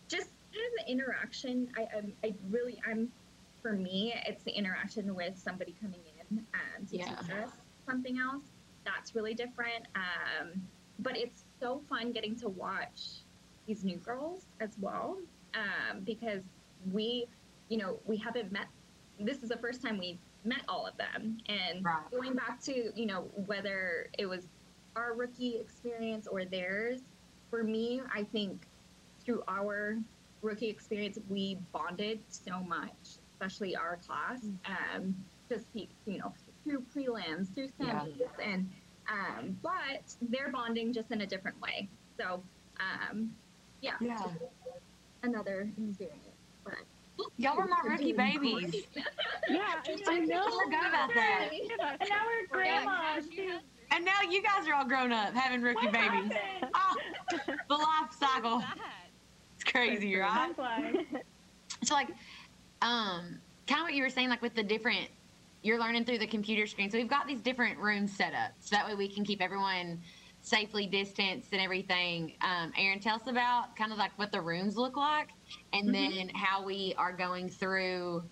just 0.08 0.30
kind 0.54 0.66
of 0.80 0.86
the 0.86 0.92
interaction. 0.92 1.68
I, 1.78 1.82
I, 1.82 2.28
I 2.28 2.34
really, 2.50 2.80
I'm 2.88 3.10
for 3.62 3.74
me, 3.74 4.14
it's 4.28 4.44
the 4.44 4.52
interaction 4.52 5.14
with 5.16 5.38
somebody 5.38 5.76
coming 5.82 6.02
in 6.30 6.40
um, 6.54 6.86
to 6.88 6.98
Yeah. 6.98 7.06
teach 7.06 7.30
us 7.32 7.52
something 7.88 8.18
else. 8.20 8.44
That's 8.96 9.16
really 9.16 9.34
different. 9.34 9.88
Um, 9.96 10.62
but 11.00 11.18
it's 11.18 11.44
so 11.60 11.82
fun 11.90 12.12
getting 12.12 12.36
to 12.38 12.50
watch 12.50 13.24
these 13.68 13.84
new 13.84 13.98
girls 13.98 14.46
as 14.60 14.72
well 14.80 15.18
um, 15.54 16.02
because 16.04 16.42
we, 16.92 17.26
you 17.70 17.78
know, 17.78 18.00
we 18.06 18.18
haven't 18.18 18.52
met. 18.52 18.68
This 19.20 19.44
is 19.44 19.50
the 19.50 19.58
first 19.58 19.82
time 19.82 19.98
we've 19.98 20.18
met 20.44 20.62
all 20.68 20.88
of 20.88 20.98
them, 20.98 21.38
and 21.48 21.84
Right. 21.86 22.10
going 22.12 22.34
back 22.34 22.60
to 22.64 22.92
you 22.96 23.06
know 23.06 23.22
whether 23.46 24.10
it 24.18 24.26
was 24.26 24.48
our 24.96 25.14
rookie 25.14 25.58
experience 25.60 26.28
or 26.28 26.46
theirs. 26.46 27.02
For 27.50 27.64
me, 27.64 28.02
I 28.14 28.24
think 28.24 28.66
through 29.24 29.44
our 29.48 29.98
rookie 30.42 30.70
experience, 30.70 31.20
we 31.30 31.60
bonded 31.72 32.22
so 32.30 32.60
much, 32.62 33.20
especially 33.34 33.76
our 33.76 33.98
class. 33.98 34.40
Um, 34.66 35.16
just 35.50 35.66
you 35.74 36.18
know 36.18 36.34
through 36.64 36.84
prelims, 36.96 37.54
through 37.54 37.70
Yeah. 37.80 38.06
semis, 38.06 38.22
and 38.44 38.70
um, 39.12 39.58
but 39.62 40.16
they're 40.30 40.50
bonding 40.52 40.94
just 40.94 41.12
in 41.12 41.22
a 41.22 41.26
different 41.28 41.60
way. 41.62 41.88
So 42.20 42.42
um, 42.80 43.32
yeah, 43.82 43.94
Yeah. 44.00 44.18
another 45.24 45.70
experience. 45.78 46.18
But 46.64 46.76
Y'all 47.38 47.58
were 47.58 47.68
my 47.68 47.82
rookie 47.84 48.14
babies. 48.14 48.86
Yeah, 49.50 49.62
I 50.08 50.20
know. 50.20 50.44
I 50.46 50.64
forgot 50.66 50.88
about 50.90 51.14
that. 51.14 51.50
And 52.00 52.10
now 52.10 52.22
we're 52.26 52.48
grandmas. 52.50 53.30
And 53.94 54.06
now 54.06 54.22
you 54.30 54.42
guys 54.42 54.68
are 54.68 54.74
all 54.74 54.86
grown 54.86 55.12
up 55.12 55.34
having 55.34 55.62
rookie 55.62 55.88
What 55.88 55.94
babies. 55.94 56.32
Oh, 56.74 56.96
the 57.70 57.76
life 57.76 58.12
cycle. 58.18 58.64
It's 59.56 59.64
crazy, 59.66 60.16
right? 60.16 60.54
That's 60.56 60.58
why. 60.58 60.94
So 61.84 61.94
like, 61.96 62.08
um, 62.82 63.42
kind 63.68 63.82
of 63.82 63.84
what 63.84 63.94
you 63.94 64.04
were 64.04 64.10
saying, 64.10 64.30
like 64.30 64.42
with 64.42 64.56
the 64.56 64.64
different, 64.64 65.10
you're 65.64 65.80
learning 65.80 66.06
through 66.06 66.18
the 66.18 66.28
computer 66.28 66.66
screen. 66.66 66.90
So 66.90 66.98
we've 66.98 67.10
got 67.10 67.28
these 67.28 67.42
different 67.42 67.78
rooms 67.78 68.16
set 68.16 68.34
up, 68.34 68.52
so 68.60 68.76
that 68.76 68.86
way 68.86 68.96
we 68.96 69.08
can 69.08 69.24
keep 69.24 69.42
everyone 69.42 70.02
safely 70.42 70.88
distanced 70.88 71.50
and 71.52 71.62
everything. 71.62 72.34
Um, 72.42 72.74
Erin, 72.78 73.00
tell 73.00 73.16
us 73.16 73.28
about 73.28 73.76
kind 73.76 73.92
of 73.92 73.98
like 73.98 74.12
what 74.18 74.32
the 74.32 74.42
rooms 74.42 74.76
look 74.76 74.98
like, 74.98 75.30
and 75.74 75.94
then 75.94 76.30
how 76.34 76.64
we 76.64 76.96
are 76.98 77.12
going 77.12 77.48
through 77.50 78.24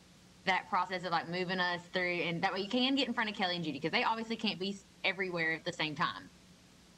that 0.46 0.68
process 0.70 1.04
of 1.04 1.12
like 1.12 1.30
moving 1.30 1.60
us 1.60 1.82
through, 1.94 2.22
and 2.22 2.42
that 2.42 2.52
way 2.52 2.62
you 2.62 2.70
can 2.70 2.96
get 2.96 3.08
in 3.08 3.14
front 3.14 3.30
of 3.30 3.36
Kelly 3.36 3.56
and 3.56 3.64
Judy 3.64 3.78
because 3.78 3.92
they 3.92 4.04
obviously 4.04 4.36
can't 4.36 4.60
be 4.60 4.76
everywhere 5.04 5.54
at 5.54 5.66
the 5.66 5.74
same 5.74 5.96
time. 5.96 6.30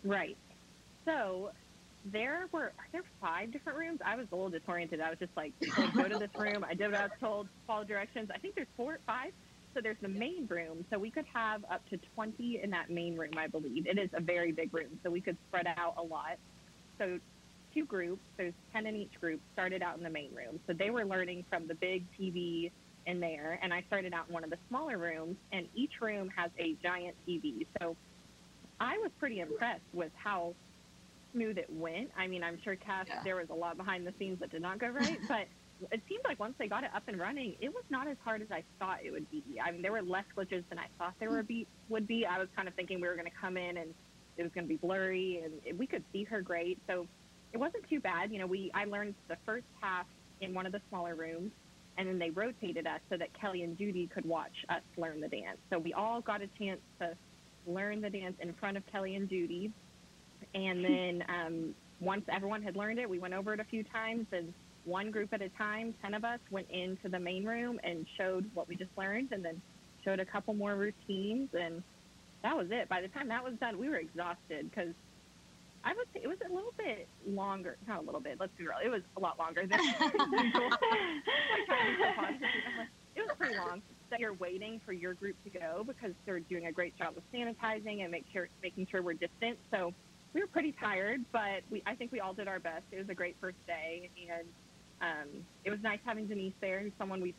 Right. 0.03 0.37
So 1.03 1.51
there 2.05 2.47
were 2.51 2.71
are 2.77 2.87
there 2.91 3.03
five 3.19 3.51
different 3.51 3.77
rooms? 3.77 3.99
I 4.05 4.15
was 4.15 4.27
a 4.31 4.35
little 4.35 4.49
disoriented. 4.49 5.01
I 5.01 5.09
was 5.09 5.19
just 5.19 5.35
like, 5.35 5.51
told, 5.75 5.93
go 5.93 6.07
to 6.07 6.17
this 6.17 6.29
room. 6.37 6.63
I 6.67 6.73
did 6.73 6.91
what 6.91 7.01
I 7.01 7.03
was 7.03 7.11
told, 7.19 7.47
follow 7.67 7.83
directions. 7.83 8.29
I 8.33 8.37
think 8.37 8.55
there's 8.55 8.67
four, 8.77 8.97
five. 9.05 9.33
So 9.73 9.79
there's 9.81 9.97
the 10.01 10.07
main 10.09 10.47
room. 10.49 10.85
So 10.91 10.99
we 10.99 11.11
could 11.11 11.25
have 11.33 11.63
up 11.71 11.81
to 11.89 11.97
20 12.15 12.59
in 12.63 12.69
that 12.71 12.89
main 12.89 13.15
room, 13.17 13.31
I 13.37 13.47
believe. 13.47 13.87
It 13.87 13.97
is 13.97 14.09
a 14.13 14.21
very 14.21 14.51
big 14.51 14.73
room, 14.73 14.99
so 15.03 15.09
we 15.09 15.21
could 15.21 15.37
spread 15.47 15.67
out 15.67 15.95
a 15.97 16.01
lot. 16.01 16.37
So 16.97 17.19
two 17.73 17.85
groups, 17.85 18.21
there's 18.37 18.53
10 18.73 18.85
in 18.85 18.95
each 18.95 19.13
group, 19.19 19.41
started 19.53 19.81
out 19.81 19.97
in 19.97 20.03
the 20.03 20.09
main 20.09 20.33
room. 20.35 20.59
So 20.67 20.73
they 20.73 20.89
were 20.89 21.05
learning 21.05 21.45
from 21.49 21.67
the 21.67 21.75
big 21.75 22.05
TV 22.19 22.71
in 23.05 23.19
there, 23.19 23.59
and 23.63 23.73
I 23.73 23.81
started 23.87 24.13
out 24.13 24.27
in 24.27 24.33
one 24.33 24.43
of 24.43 24.49
the 24.49 24.57
smaller 24.67 24.97
rooms, 24.97 25.37
and 25.51 25.67
each 25.73 25.93
room 26.01 26.29
has 26.35 26.51
a 26.59 26.75
giant 26.83 27.15
TV. 27.27 27.65
So 27.81 27.95
I 28.79 28.97
was 28.97 29.11
pretty 29.19 29.39
impressed 29.39 29.81
with 29.93 30.11
how 30.21 30.53
smooth 31.33 31.57
it 31.57 31.69
went. 31.69 32.09
I 32.17 32.27
mean, 32.27 32.43
I'm 32.43 32.59
sure 32.63 32.75
Cass, 32.75 33.05
Yeah. 33.07 33.21
there 33.23 33.37
was 33.37 33.47
a 33.49 33.53
lot 33.55 33.77
behind 33.77 34.05
the 34.05 34.13
scenes 34.19 34.39
that 34.41 34.51
did 34.51 34.61
not 34.61 34.79
go 34.79 34.87
right, 34.89 35.19
but 35.27 35.47
it 35.91 36.01
seemed 36.07 36.21
like 36.25 36.39
once 36.39 36.53
they 36.59 36.67
got 36.67 36.83
it 36.83 36.91
up 36.95 37.03
and 37.07 37.19
running, 37.19 37.55
it 37.59 37.69
was 37.69 37.83
not 37.89 38.07
as 38.07 38.17
hard 38.23 38.41
as 38.41 38.47
I 38.51 38.63
thought 38.79 38.99
it 39.03 39.11
would 39.11 39.29
be. 39.31 39.43
I 39.63 39.71
mean, 39.71 39.81
there 39.81 39.91
were 39.91 40.01
less 40.01 40.25
glitches 40.37 40.63
than 40.69 40.77
I 40.77 40.87
thought 40.97 41.13
there 41.19 41.31
would 41.31 41.47
be. 41.47 41.67
Would 41.89 42.07
be. 42.07 42.25
I 42.25 42.37
was 42.37 42.47
kind 42.55 42.67
of 42.67 42.73
thinking 42.75 43.01
we 43.01 43.07
were 43.07 43.15
going 43.15 43.29
to 43.29 43.37
come 43.39 43.57
in 43.57 43.77
and 43.77 43.93
it 44.37 44.43
was 44.43 44.51
going 44.53 44.65
to 44.65 44.69
be 44.69 44.77
blurry, 44.77 45.43
and 45.43 45.77
we 45.77 45.87
could 45.87 46.03
see 46.11 46.23
her 46.25 46.41
great. 46.41 46.79
So 46.87 47.07
it 47.53 47.57
wasn't 47.57 47.87
too 47.89 47.99
bad. 47.99 48.31
You 48.31 48.39
know, 48.39 48.47
we 48.47 48.71
I 48.73 48.85
learned 48.85 49.15
the 49.27 49.37
first 49.45 49.65
half 49.81 50.05
in 50.41 50.53
one 50.53 50.65
of 50.65 50.71
the 50.71 50.81
smaller 50.89 51.15
rooms, 51.15 51.51
and 51.97 52.07
then 52.07 52.19
they 52.19 52.29
rotated 52.29 52.87
us 52.87 52.99
so 53.09 53.17
that 53.17 53.29
Kelly 53.39 53.63
and 53.63 53.77
Judy 53.77 54.07
could 54.13 54.25
watch 54.25 54.65
us 54.69 54.81
learn 54.97 55.21
the 55.21 55.27
dance. 55.27 55.57
So 55.69 55.79
we 55.79 55.93
all 55.93 56.21
got 56.21 56.41
a 56.41 56.47
chance 56.59 56.79
to 56.99 57.15
learn 57.67 58.01
the 58.01 58.09
dance 58.09 58.35
in 58.39 58.53
front 58.53 58.77
of 58.77 58.83
Kelly 58.91 59.15
and 59.15 59.29
Judy, 59.29 59.71
and 60.55 60.83
then 60.83 61.23
um, 61.29 61.75
once 61.99 62.23
everyone 62.33 62.63
had 62.63 62.75
learned 62.75 62.99
it, 62.99 63.09
we 63.09 63.19
went 63.19 63.33
over 63.33 63.53
it 63.53 63.59
a 63.59 63.65
few 63.65 63.83
times, 63.83 64.25
and 64.31 64.53
one 64.85 65.11
group 65.11 65.33
at 65.33 65.41
a 65.41 65.49
time, 65.49 65.93
ten 66.01 66.13
of 66.13 66.23
us, 66.23 66.39
went 66.49 66.69
into 66.69 67.09
the 67.09 67.19
main 67.19 67.45
room 67.45 67.79
and 67.83 68.05
showed 68.17 68.49
what 68.53 68.67
we 68.67 68.75
just 68.75 68.91
learned, 68.97 69.31
and 69.31 69.43
then 69.43 69.61
showed 70.03 70.19
a 70.19 70.25
couple 70.25 70.53
more 70.53 70.75
routines, 70.75 71.49
and 71.53 71.83
that 72.43 72.55
was 72.57 72.67
it. 72.71 72.89
By 72.89 73.01
the 73.01 73.07
time 73.09 73.27
that 73.27 73.43
was 73.43 73.53
done, 73.59 73.77
we 73.77 73.89
were 73.89 73.97
exhausted 73.97 74.69
because 74.69 74.93
I 75.83 75.93
would 75.93 76.07
say 76.13 76.21
it 76.23 76.27
was 76.27 76.37
a 76.45 76.53
little 76.53 76.73
bit 76.77 77.07
longer. 77.27 77.77
Not 77.87 77.99
a 77.99 78.05
little 78.05 78.21
bit. 78.21 78.37
Let's 78.39 78.53
be 78.57 78.65
real. 78.65 78.77
It 78.83 78.89
was 78.89 79.01
a 79.17 79.19
lot 79.19 79.37
longer 79.39 79.65
than 79.65 79.79
usual. 79.81 80.69
Like, 80.69 81.65
trying 81.67 81.85
to 81.85 81.97
be 81.97 82.03
so 82.03 82.13
positive. 82.15 82.49
I'm 82.67 82.77
like, 82.77 82.87
It 83.15 83.21
was 83.21 83.35
pretty 83.37 83.57
long. 83.57 83.81
That 84.09 84.19
you're 84.19 84.33
waiting 84.33 84.81
for 84.85 84.91
your 84.91 85.13
group 85.13 85.35
to 85.45 85.49
go 85.49 85.83
because 85.87 86.11
they're 86.25 86.41
doing 86.41 86.65
a 86.67 86.71
great 86.71 86.97
job 86.97 87.15
of 87.15 87.23
sanitizing 87.33 88.01
and 88.01 88.11
make 88.11 88.25
sure 88.33 88.49
making 88.61 88.87
sure 88.91 89.01
we're 89.01 89.13
distant. 89.13 89.57
So 89.71 89.93
we 90.33 90.41
were 90.41 90.47
pretty 90.47 90.73
tired, 90.73 91.23
but 91.31 91.63
we 91.69 91.81
I 91.85 91.95
think 91.95 92.11
we 92.11 92.19
all 92.19 92.33
did 92.33 92.47
our 92.47 92.59
best. 92.59 92.83
It 92.91 92.97
was 92.99 93.09
a 93.09 93.13
great 93.13 93.37
first 93.39 93.57
day, 93.67 94.09
and 94.29 94.47
um, 95.01 95.45
it 95.65 95.71
was 95.71 95.79
nice 95.81 95.99
having 96.05 96.27
Denise 96.27 96.53
there, 96.61 96.81
who's 96.81 96.93
someone 96.97 97.21
we 97.21 97.35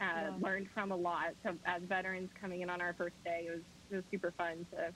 uh, 0.00 0.04
Yeah. 0.04 0.30
learned 0.40 0.68
from 0.74 0.92
a 0.92 0.96
lot. 0.96 1.30
So 1.44 1.54
as 1.66 1.82
veterans 1.88 2.30
coming 2.40 2.60
in 2.60 2.70
on 2.70 2.80
our 2.80 2.94
first 2.94 3.16
day, 3.24 3.46
it 3.46 3.50
was 3.50 3.62
it 3.90 3.96
was 3.96 4.04
super 4.10 4.32
fun 4.36 4.66
to 4.74 4.94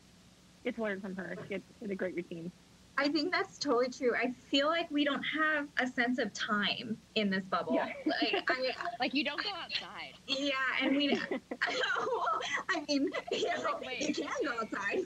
get 0.65 0.77
to 0.77 0.83
learn 0.83 1.01
from 1.01 1.17
her. 1.17 1.37
She 1.49 1.55
had, 1.55 1.63
she 1.79 1.85
had 1.87 1.91
a 1.91 1.97
great 1.97 2.15
routine. 2.15 2.53
I 2.99 3.09
think 3.09 3.33
that's 3.33 3.59
totally 3.59 3.89
true. 3.89 4.13
I 4.15 4.33
feel 4.51 4.67
like 4.69 4.91
we 4.91 5.03
don't 5.05 5.23
have 5.41 5.67
a 5.81 5.87
sense 5.87 6.19
of 6.19 6.33
time 6.35 6.99
in 7.15 7.31
this 7.31 7.43
bubble. 7.47 7.75
Yeah. 7.75 7.89
Like, 8.07 8.45
I, 8.51 8.73
Like 9.01 9.15
you 9.15 9.25
don't 9.25 9.43
go 9.43 9.49
outside. 9.51 10.13
yeah, 10.29 10.53
and 10.83 10.95
we. 10.97 11.09
well, 11.31 12.41
I 12.71 12.85
mean, 12.89 13.09
you, 13.33 13.47
know, 13.47 13.81
Like, 13.83 14.07
you 14.09 14.15
can 14.15 14.31
go 14.45 14.53
outside, 14.61 14.99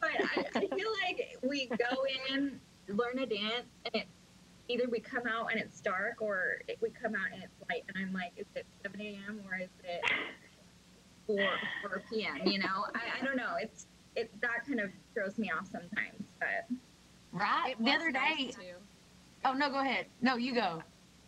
but 0.00 0.10
I, 0.18 0.44
I 0.54 0.60
feel 0.60 0.88
like 1.04 1.28
we 1.42 1.68
go 1.68 1.96
or 4.68 6.62
it, 6.68 6.78
we 6.80 6.90
come 6.90 7.14
out 7.14 7.32
and 7.32 7.42
it's 7.42 7.54
light, 7.68 7.84
and 7.88 7.96
I'm 8.04 8.12
like, 8.12 8.32
is 8.36 8.46
it 8.54 8.66
7 8.82 9.00
a.m. 9.00 9.40
or 9.46 9.56
is 9.58 9.70
it 9.84 10.02
4 11.26 11.36
4 11.82 12.02
p.m. 12.10 12.46
You 12.46 12.58
know, 12.58 12.86
I, 12.94 13.20
I 13.20 13.24
don't 13.24 13.36
know. 13.36 13.56
It's 13.60 13.86
it 14.16 14.30
that 14.40 14.66
kind 14.66 14.80
of 14.80 14.90
throws 15.14 15.38
me 15.38 15.50
off 15.50 15.66
sometimes, 15.70 16.24
but 16.38 16.66
Right? 17.32 17.74
It 17.78 17.84
the 17.84 17.90
other 17.92 18.10
nice, 18.10 18.36
day. 18.36 18.50
too. 18.50 18.76
Oh 19.44 19.54
no, 19.54 19.70
go 19.70 19.80
ahead. 19.80 20.06
No, 20.20 20.36
you 20.36 20.54
go. 20.54 20.82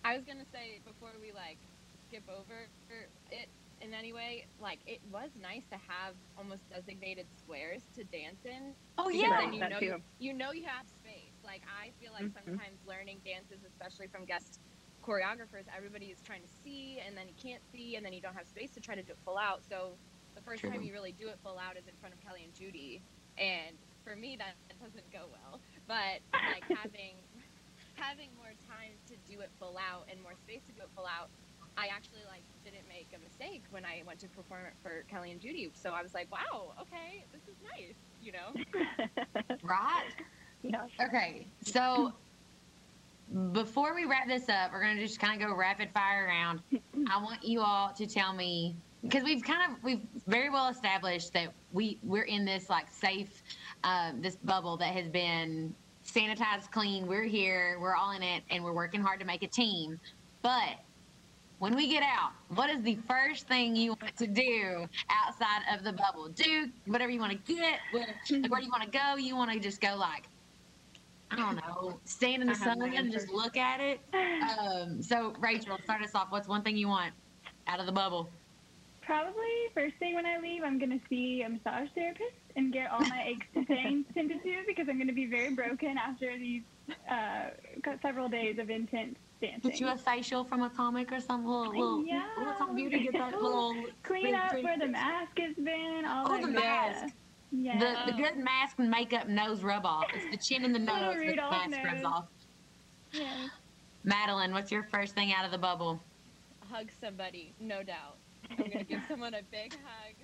I 0.04 0.16
was 0.16 0.24
gonna 0.26 0.44
say 0.52 0.80
before 0.86 1.10
we 1.20 1.32
like 1.32 1.56
skip 2.08 2.24
over 2.28 2.68
it 3.30 3.48
in 3.80 3.94
any 3.94 4.12
way, 4.12 4.46
like 4.60 4.78
it 4.86 5.00
was 5.10 5.30
nice 5.40 5.64
to 5.70 5.76
have 5.76 6.14
almost 6.38 6.60
designated 6.70 7.26
squares 7.38 7.82
to 7.96 8.04
dance 8.04 8.44
in. 8.44 8.74
Oh 8.98 9.08
yeah. 9.08 9.40
then 9.40 9.52
you 9.54 9.60
know 9.60 9.78
you, 9.80 10.02
you 10.18 10.32
know 10.32 10.52
you 10.52 10.64
have 10.66 10.86
space. 10.86 11.03
Like 11.44 11.64
I 11.68 11.92
feel 12.00 12.12
like 12.12 12.30
Mhm. 12.30 12.32
sometimes 12.32 12.80
learning 12.84 13.22
dances, 13.24 13.64
especially 13.64 14.08
from 14.08 14.24
guest 14.26 14.60
choreographers, 15.04 15.66
everybody 15.74 16.06
is 16.10 16.22
trying 16.22 16.42
to 16.42 16.48
see 16.48 17.00
and 17.00 17.16
then 17.16 17.28
you 17.28 17.34
can't 17.34 17.64
see 17.70 17.96
and 17.96 18.04
then 18.04 18.12
you 18.12 18.20
don't 18.22 18.34
have 18.34 18.48
space 18.48 18.72
to 18.72 18.80
try 18.80 18.94
to 18.96 19.02
do 19.02 19.12
it 19.12 19.20
full 19.24 19.38
out. 19.38 19.64
So 19.64 20.00
the 20.34 20.42
first 20.42 20.60
True. 20.60 20.70
time 20.70 20.82
you 20.82 20.92
really 20.92 21.12
do 21.12 21.28
it 21.28 21.40
full 21.42 21.58
out 21.58 21.76
is 21.76 21.86
in 21.86 21.96
front 21.98 22.14
of 22.14 22.20
Kelly 22.20 22.44
and 22.44 22.54
Judy. 22.54 23.04
And 23.38 23.78
for 24.04 24.16
me 24.16 24.36
that, 24.36 24.56
that 24.68 24.78
doesn't 24.82 25.12
go 25.12 25.28
well. 25.30 25.60
But 25.86 26.22
like 26.44 26.66
having 26.72 27.28
having 27.96 28.34
more 28.36 28.54
time 28.66 29.00
to 29.08 29.16
do 29.16 29.40
it 29.40 29.52
full 29.58 29.76
out 29.78 30.06
and 30.10 30.20
more 30.22 30.36
space 30.36 30.64
to 30.66 30.72
do 30.72 30.82
it 30.82 30.90
full 30.94 31.06
out, 31.06 31.30
I 31.76 31.88
actually 31.88 32.24
like 32.26 32.46
didn't 32.64 32.88
make 32.88 33.12
a 33.14 33.18
mistake 33.22 33.66
when 33.70 33.84
I 33.84 34.02
went 34.06 34.20
to 34.20 34.28
perform 34.30 34.66
it 34.66 34.74
for 34.82 35.04
Kelly 35.08 35.32
and 35.32 35.40
Judy. 35.40 35.70
So 35.74 35.90
I 35.92 36.02
was 36.02 36.14
like, 36.14 36.30
wow, 36.30 36.74
okay, 36.82 37.26
this 37.32 37.46
is 37.48 37.58
nice, 37.78 37.98
you 38.20 38.32
know? 38.32 38.54
Right. 39.62 40.14
Yeah. 40.64 40.86
Okay. 41.00 41.46
So 41.62 42.12
before 43.52 43.94
we 43.94 44.04
wrap 44.04 44.26
this 44.26 44.48
up, 44.48 44.72
we're 44.72 44.80
gonna 44.80 45.00
just 45.00 45.20
kind 45.20 45.40
of 45.40 45.48
go 45.48 45.54
rapid 45.54 45.90
fire 45.92 46.26
around. 46.26 46.60
I 47.10 47.22
want 47.22 47.44
you 47.44 47.60
all 47.60 47.90
to 47.96 48.06
tell 48.06 48.32
me 48.32 48.74
because 49.02 49.22
we've 49.22 49.42
kind 49.42 49.70
of 49.70 49.82
we've 49.84 50.00
very 50.26 50.50
well 50.50 50.68
established 50.68 51.32
that 51.34 51.52
we 51.72 51.98
we're 52.02 52.22
in 52.22 52.44
this 52.44 52.70
like 52.70 52.86
safe 52.90 53.42
um, 53.84 54.20
this 54.22 54.36
bubble 54.36 54.76
that 54.78 54.94
has 54.94 55.08
been 55.08 55.74
sanitized 56.06 56.70
clean 56.70 57.06
we're 57.06 57.24
here 57.24 57.78
we're 57.80 57.94
all 57.94 58.12
in 58.12 58.22
it 58.22 58.42
and 58.50 58.62
we're 58.62 58.72
working 58.72 59.00
hard 59.00 59.20
to 59.20 59.26
make 59.26 59.42
a 59.42 59.46
team 59.46 59.98
but 60.42 60.78
when 61.58 61.74
we 61.74 61.88
get 61.88 62.02
out 62.02 62.32
what 62.54 62.68
is 62.68 62.82
the 62.82 62.96
first 63.08 63.46
thing 63.46 63.74
you 63.74 63.90
want 64.00 64.16
to 64.16 64.26
do 64.26 64.86
outside 65.10 65.62
of 65.72 65.84
the 65.84 65.92
bubble 65.92 66.28
do 66.28 66.68
whatever 66.86 67.10
you 67.10 67.20
want 67.20 67.32
to 67.32 67.54
get 67.54 67.80
where, 67.92 68.14
where 68.48 68.60
do 68.60 68.66
you 68.66 68.70
want 68.70 68.82
to 68.82 68.90
go 68.90 69.16
you 69.16 69.36
want 69.36 69.50
to 69.50 69.58
just 69.58 69.80
go 69.80 69.94
like 69.96 70.24
i 71.30 71.36
don't 71.36 71.56
know 71.56 71.98
stand 72.04 72.42
in 72.42 72.48
the 72.48 72.54
sun 72.54 72.80
and 72.82 73.10
just 73.12 73.28
look 73.32 73.56
at 73.56 73.80
it 73.80 74.00
um, 74.14 75.02
so 75.02 75.32
rachel 75.40 75.78
start 75.84 76.02
us 76.02 76.14
off 76.14 76.28
what's 76.30 76.48
one 76.48 76.62
thing 76.62 76.76
you 76.76 76.88
want 76.88 77.12
out 77.66 77.80
of 77.80 77.86
the 77.86 77.92
bubble 77.92 78.30
Probably 79.06 79.68
first 79.74 79.96
thing 79.98 80.14
when 80.14 80.24
I 80.24 80.38
leave, 80.38 80.62
I'm 80.64 80.78
gonna 80.78 81.00
see 81.10 81.42
a 81.42 81.48
massage 81.50 81.88
therapist 81.94 82.40
and 82.56 82.72
get 82.72 82.90
all 82.90 83.00
my 83.00 83.22
aches 83.26 83.46
and 83.54 83.66
pains 83.66 84.06
tended 84.14 84.42
to 84.42 84.62
because 84.66 84.86
I'm 84.88 84.98
gonna 84.98 85.12
be 85.12 85.26
very 85.26 85.54
broken 85.54 85.98
after 85.98 86.38
these 86.38 86.62
uh, 87.10 87.50
several 88.00 88.30
days 88.30 88.58
of 88.58 88.70
intense 88.70 89.16
dancing. 89.42 89.70
Get 89.70 89.80
you 89.80 89.88
a 89.88 89.96
facial 89.98 90.44
from 90.44 90.62
a 90.62 90.70
comic 90.70 91.12
or 91.12 91.20
some 91.20 91.44
little 91.44 91.68
little, 91.68 92.04
Yeah. 92.06 92.24
little 92.38 92.74
beauty. 92.74 93.00
Get 93.00 93.12
that 93.12 93.32
little 93.34 93.86
Clean 94.04 94.34
up 94.34 94.54
where 94.54 94.78
the 94.78 94.86
mask 94.88 95.38
has 95.38 95.54
been. 95.56 96.04
All 96.06 96.32
Oh, 96.32 96.40
the 96.40 96.48
mask. 96.48 97.14
Yeah. 97.56 97.78
the 98.06 98.12
the 98.12 98.16
good 98.22 98.36
mask 98.36 98.78
and 98.78 98.90
makeup 98.90 99.28
nose 99.28 99.62
rub 99.62 99.86
off. 99.86 100.06
It's 100.14 100.30
the 100.30 100.36
chin 100.36 100.64
and 100.64 100.74
the 100.74 100.78
nose 100.90 101.14
that 101.14 101.20
the 101.20 101.26
Rudolph 101.26 101.52
mask 101.70 101.84
rubs 101.84 102.04
off. 102.04 102.26
yeah. 103.12 103.48
Madeline, 104.02 104.52
what's 104.52 104.70
your 104.70 104.82
first 104.90 105.14
thing 105.14 105.32
out 105.32 105.44
of 105.44 105.50
the 105.50 105.58
bubble? 105.58 106.00
Hug 106.70 106.88
somebody, 107.00 107.54
no 107.60 107.82
doubt. 107.82 108.16
I'm 108.50 108.56
gonna 108.70 108.84
give 108.84 109.00
someone 109.08 109.34
a 109.34 109.42
big 109.50 109.72
hug, 109.72 110.14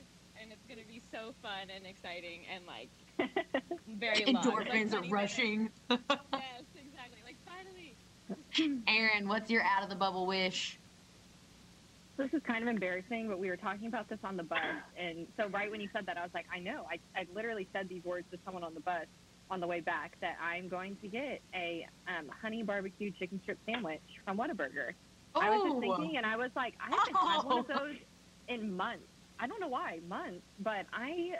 and 0.40 0.50
it's 0.52 0.66
gonna 0.68 0.86
be 0.86 1.00
so 1.12 1.32
fun 1.42 1.68
and 1.74 1.86
exciting 1.86 2.40
and 2.52 2.64
like 2.66 2.90
very 3.88 4.24
long. 4.26 4.34
Like 4.34 4.44
Endorphins 4.68 4.90
20 4.90 5.08
are 5.08 5.10
rushing. 5.10 5.70
Yes, 5.90 6.64
exactly. 6.74 7.20
Like 7.24 7.36
finally. 7.46 7.96
Erin, 8.88 9.28
what's 9.28 9.50
your 9.50 9.62
out 9.62 9.82
of 9.82 9.88
the 9.88 9.94
bubble 9.96 10.26
wish? 10.26 10.79
This 12.20 12.28
is 12.34 12.42
kind 12.46 12.62
of 12.62 12.68
embarrassing, 12.68 13.28
but 13.28 13.38
we 13.38 13.48
were 13.48 13.56
talking 13.56 13.86
about 13.86 14.10
this 14.10 14.18
on 14.22 14.36
the 14.36 14.42
bus, 14.42 14.58
and 14.98 15.26
so 15.38 15.48
right 15.48 15.70
when 15.70 15.80
you 15.80 15.88
said 15.90 16.04
that, 16.04 16.18
I 16.18 16.22
was 16.22 16.30
like, 16.34 16.44
I 16.54 16.58
know. 16.58 16.84
I, 16.90 17.00
I 17.18 17.24
literally 17.34 17.66
said 17.72 17.88
these 17.88 18.04
words 18.04 18.26
to 18.30 18.38
someone 18.44 18.62
on 18.62 18.74
the 18.74 18.80
bus 18.80 19.06
on 19.50 19.58
the 19.58 19.66
way 19.66 19.80
back 19.80 20.12
that 20.20 20.36
I'm 20.38 20.68
going 20.68 20.98
to 21.00 21.08
get 21.08 21.40
a 21.54 21.86
um, 22.06 22.28
honey 22.28 22.62
barbecue 22.62 23.10
chicken 23.18 23.40
strip 23.42 23.58
sandwich 23.64 24.02
from 24.26 24.36
Whataburger. 24.36 24.92
I 25.34 25.48
was 25.48 25.62
just 25.64 25.76
Oh. 25.76 25.80
thinking, 25.80 26.18
and 26.18 26.26
I 26.26 26.36
was 26.36 26.50
like, 26.54 26.74
I 26.78 26.90
haven't 26.94 27.16
had 27.16 27.42
one 27.42 27.58
of 27.60 27.66
Oh. 27.70 27.78
those 27.88 27.96
in 28.48 28.76
months. 28.76 29.04
I 29.38 29.46
don't 29.46 29.60
know 29.60 29.68
why, 29.68 30.00
months, 30.06 30.44
but 30.58 30.84
I 30.92 31.30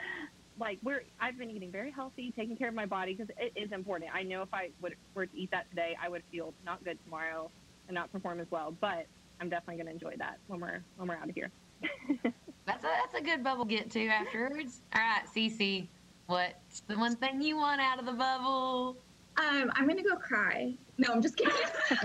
like 0.57 0.79
we're 0.81 1.03
I've 1.19 1.37
been 1.37 1.51
eating 1.51 1.71
very 1.71 1.91
healthy, 1.91 2.33
taking 2.35 2.57
care 2.57 2.69
of 2.69 2.73
my 2.73 2.87
body 2.87 3.13
because 3.13 3.29
it 3.37 3.53
is 3.55 3.71
important. 3.71 4.09
I 4.11 4.23
know 4.23 4.41
if 4.41 4.49
I 4.51 4.69
would 4.81 4.95
were 5.13 5.27
to 5.27 5.37
eat 5.37 5.51
that 5.51 5.69
today, 5.69 5.95
I 6.01 6.09
would 6.09 6.23
feel 6.31 6.55
not 6.65 6.83
good 6.83 6.97
tomorrow 7.03 7.51
and 7.87 7.93
not 7.93 8.11
perform 8.11 8.39
as 8.39 8.47
well. 8.49 8.75
But 8.81 9.05
I'm 9.41 9.49
definitely 9.49 9.83
going 9.83 9.87
to 9.87 9.93
enjoy 9.93 10.15
that 10.19 10.37
when 10.47 10.59
we're 10.61 10.83
when 10.97 11.09
we're 11.09 11.15
out 11.15 11.27
of 11.27 11.35
here. 11.35 11.51
That's 12.67 12.83
a 12.83 12.87
that's 12.87 13.15
a 13.15 13.21
good 13.23 13.43
bubble 13.43 13.65
get 13.65 13.89
to 13.91 14.05
afterwards. 14.05 14.81
All 14.93 15.01
right, 15.01 15.23
Cece, 15.35 15.87
what's 16.27 16.81
the 16.81 16.95
one 16.95 17.15
thing 17.15 17.41
you 17.41 17.57
want 17.57 17.81
out 17.81 17.97
of 17.99 18.05
the 18.05 18.11
bubble? 18.13 18.97
um, 19.37 19.71
I'm 19.75 19.87
gonna 19.87 20.03
go 20.03 20.15
cry. 20.15 20.77
No, 20.99 21.11
I'm 21.11 21.21
just 21.23 21.37
kidding. 21.37 21.53
no, 21.91 21.97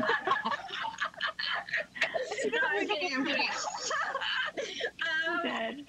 I'm 2.70 2.86
kidding. 2.88 3.14
I'm 3.16 3.26
kidding. 3.26 3.48
um, 5.28 5.42
Dead. 5.42 5.84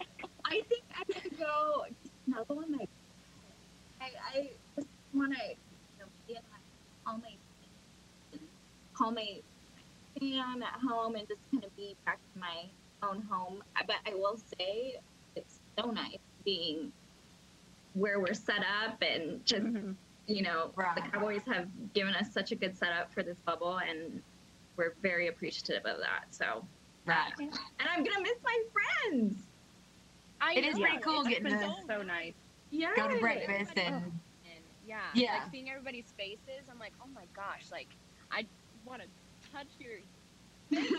I 0.46 0.62
think 0.68 0.84
I'm 0.96 1.06
gonna 1.08 1.36
go 1.40 1.86
another 2.28 2.56
one. 2.56 2.78
Like, 2.78 2.90
I, 4.02 4.12
I 4.36 4.50
just 4.76 4.88
want 5.14 5.34
to, 5.34 5.40
you 5.48 5.56
know, 6.00 6.06
be 6.28 6.34
in 6.34 6.42
my 6.52 6.58
call 7.06 7.20
my 7.20 7.36
call 8.94 9.12
my 9.12 9.40
fan 10.20 10.64
at 10.64 10.80
home 10.88 11.16
and 11.16 11.28
just 11.28 11.42
kind 11.52 11.64
of 11.64 11.76
be 11.76 11.96
back 12.06 12.20
in 12.36 12.42
my 12.42 12.66
own 13.04 13.22
home. 13.30 13.64
But 13.86 13.98
I 14.06 14.14
will 14.16 14.38
say, 14.58 14.96
it's 15.36 15.60
so 15.78 15.92
nice 15.92 16.18
being 16.46 16.92
where 17.94 18.20
we're 18.20 18.34
set 18.34 18.64
up 18.84 19.02
and 19.02 19.44
just 19.46 19.66
Mhm. 19.66 19.96
you 20.28 20.42
know 20.44 20.72
Right. 20.76 20.96
the 20.96 21.02
Cowboys 21.02 21.44
have 21.46 21.94
given 21.94 22.14
us 22.16 22.32
such 22.32 22.52
a 22.52 22.56
good 22.56 22.76
setup 22.78 23.12
for 23.14 23.24
this 23.24 23.40
bubble 23.40 23.78
and. 23.78 24.22
We're 24.76 24.94
very 25.02 25.26
appreciative 25.26 25.84
of 25.88 25.98
that. 26.02 26.26
So, 26.30 26.64
Right. 27.08 27.34
and 27.40 27.50
I'm 27.80 28.04
gonna 28.04 28.22
miss 28.22 28.38
my 28.44 28.64
friends. 28.72 29.42
I 30.40 30.54
It 30.54 30.66
is 30.66 30.76
know, 30.76 30.82
pretty 30.86 30.98
cool 31.00 31.22
it's 31.22 31.30
getting 31.30 31.46
been 31.46 31.58
to 31.58 31.76
so 31.88 32.04
nice. 32.04 32.36
Yeah. 32.70 32.94
Go 32.96 33.08
to 33.08 33.20
breakfast 33.20 33.76
and 33.76 33.96
And 34.46 34.64
yeah, 34.86 35.10
Yeah. 35.16 35.40
like 35.40 35.50
seeing 35.50 35.68
everybody's 35.72 36.12
faces, 36.12 36.70
I'm 36.70 36.78
like, 36.78 36.94
oh 37.02 37.08
my 37.08 37.26
gosh, 37.34 37.72
like 37.72 37.88
I 38.30 38.46
want 38.86 39.02
to 39.02 39.08
touch 39.58 39.68
your. 39.80 39.92
it's 40.72 40.90
so 40.90 40.98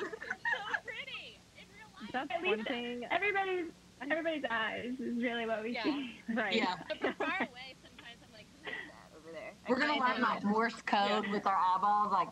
pretty 0.85 1.39
in 1.57 1.65
real 1.75 1.89
life. 2.01 2.11
That's 2.13 2.31
At 2.33 2.45
one 2.45 2.59
least- 2.59 2.69
thing. 2.69 3.05
Everybody's 3.11 3.67
everybody's 4.11 4.45
eyes 4.51 4.95
is 5.01 5.23
really 5.23 5.47
what 5.47 5.63
we 5.63 5.75
Yeah. 5.75 5.83
see. 5.85 6.21
Right. 6.35 6.55
yeah. 6.55 6.75
But 6.89 6.99
from 7.01 7.15
far 7.15 7.37
away, 7.41 7.75
sometimes 7.83 8.19
I'm 8.25 8.33
like, 8.33 8.47
who 8.63 8.69
is 8.71 8.75
that 8.91 9.17
over 9.19 9.33
there? 9.33 9.53
I 9.67 9.71
We're 9.71 9.79
gonna 9.79 9.95
can't 9.95 10.21
learn 10.21 10.23
like. 10.23 10.45
Morse 10.45 10.81
code 10.83 11.27
with 11.29 11.47
our 11.47 11.57
eyeballs, 11.57 12.13
like 12.13 12.29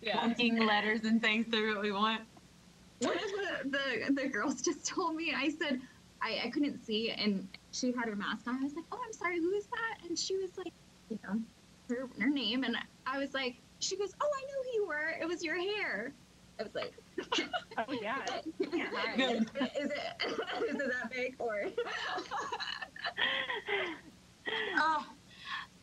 Yeah. 0.00 0.20
pointing 0.20 0.58
letters 0.66 1.04
and 1.04 1.22
things 1.22 1.46
through 1.46 1.74
what 1.74 1.82
we 1.82 1.92
want. 1.92 2.22
one 3.00 3.14
of 3.16 3.20
the, 3.70 3.78
the 3.78 4.22
the 4.22 4.28
girls 4.28 4.60
just 4.68 4.84
told 4.84 5.14
me 5.14 5.32
i 5.32 5.48
said 5.48 5.80
I, 6.20 6.40
I 6.46 6.50
couldn't 6.50 6.84
see 6.84 7.10
and 7.12 7.46
she 7.70 7.92
had 7.92 8.08
her 8.08 8.16
mask 8.16 8.48
on 8.48 8.56
i 8.58 8.64
was 8.64 8.74
like 8.74 8.86
oh 8.90 8.98
i'm 9.06 9.12
sorry 9.12 9.38
who 9.38 9.52
is 9.52 9.66
that 9.66 9.98
and 10.08 10.18
she 10.18 10.36
was 10.36 10.50
like 10.58 10.72
you 11.08 11.16
know 11.22 11.40
her, 11.90 12.08
her 12.18 12.28
name 12.28 12.64
and 12.64 12.76
i 13.06 13.16
was 13.16 13.34
like 13.34 13.54
she 13.80 13.96
goes 13.96 14.14
oh 14.20 14.28
i 14.36 14.42
know 14.42 14.62
who 14.64 14.70
you 14.74 14.86
were 14.86 15.14
it 15.20 15.26
was 15.26 15.42
your 15.42 15.56
hair 15.56 16.12
i 16.58 16.62
was 16.62 16.74
like 16.74 16.92
Oh 17.78 17.92
yeah. 18.02 18.18
hide. 18.94 19.16
Good. 19.16 19.42
is 19.78 19.90
it 19.90 20.22
is 20.68 20.80
it 20.80 20.90
that 20.90 21.10
big 21.12 21.34
or 21.38 21.62
Oh, 24.76 25.04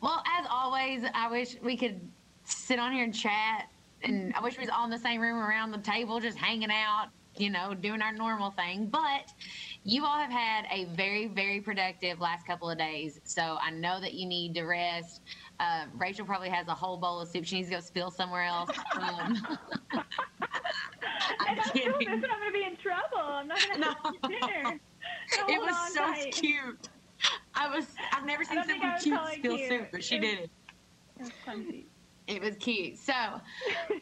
well, 0.01 0.23
as 0.39 0.45
always, 0.49 1.03
I 1.13 1.29
wish 1.29 1.55
we 1.61 1.77
could 1.77 1.99
sit 2.43 2.79
on 2.79 2.91
here 2.91 3.03
and 3.03 3.13
chat. 3.13 3.69
And 4.03 4.33
I 4.35 4.41
wish 4.41 4.57
we 4.57 4.61
was 4.61 4.69
all 4.69 4.85
in 4.85 4.91
the 4.91 4.99
same 4.99 5.21
room 5.21 5.37
around 5.37 5.71
the 5.71 5.79
table, 5.79 6.19
just 6.19 6.37
hanging 6.37 6.71
out, 6.71 7.07
you 7.37 7.49
know, 7.49 7.73
doing 7.73 8.01
our 8.01 8.11
normal 8.11 8.51
thing. 8.51 8.87
But 8.87 9.31
you 9.85 10.03
all 10.03 10.17
have 10.17 10.31
had 10.31 10.65
a 10.71 10.85
very, 10.95 11.27
very 11.27 11.61
productive 11.61 12.19
last 12.19 12.45
couple 12.47 12.69
of 12.69 12.77
days. 12.77 13.19
So 13.23 13.57
I 13.61 13.69
know 13.69 14.01
that 14.01 14.15
you 14.15 14.27
need 14.27 14.55
to 14.55 14.63
rest. 14.63 15.21
Uh, 15.59 15.85
Rachel 15.93 16.25
probably 16.25 16.49
has 16.49 16.67
a 16.67 16.73
whole 16.73 16.97
bowl 16.99 17.21
of 17.21 17.29
soup 17.29 17.45
she 17.45 17.57
needs 17.57 17.69
to 17.69 17.75
go 17.75 17.79
spill 17.81 18.09
somewhere 18.09 18.43
else. 18.43 18.71
Um, 18.95 19.35
I'm 19.93 21.57
If 21.57 21.59
I 21.59 21.69
spill 21.69 21.69
this, 21.69 21.71
kidding. 21.71 22.09
I'm 22.09 22.39
gonna 22.39 22.51
be 22.51 22.63
in 22.65 22.77
trouble. 22.77 23.01
I'm 23.19 23.47
not 23.47 23.61
gonna 23.61 23.85
have 23.85 24.13
No. 24.23 24.27
dinner. 24.27 24.79
So 25.29 25.41
It 25.49 25.61
was 25.61 25.93
so 25.93 26.11
tight. 26.13 26.33
cute. 26.33 26.89
I 27.53 27.67
was, 27.69 27.85
I've 28.11 28.25
never 28.25 28.43
seen 28.43 28.63
someone 28.63 28.97
cute 28.99 29.19
spill 29.33 29.57
cute. 29.57 29.69
soup, 29.69 29.87
but 29.91 30.03
she 30.03 30.15
It 30.15 30.21
did 30.21 30.39
it. 30.39 30.49
That's 31.17 31.37
clumsy. 31.43 31.85
It 32.27 32.41
was 32.41 32.55
cute. 32.57 32.97
So, 32.97 33.13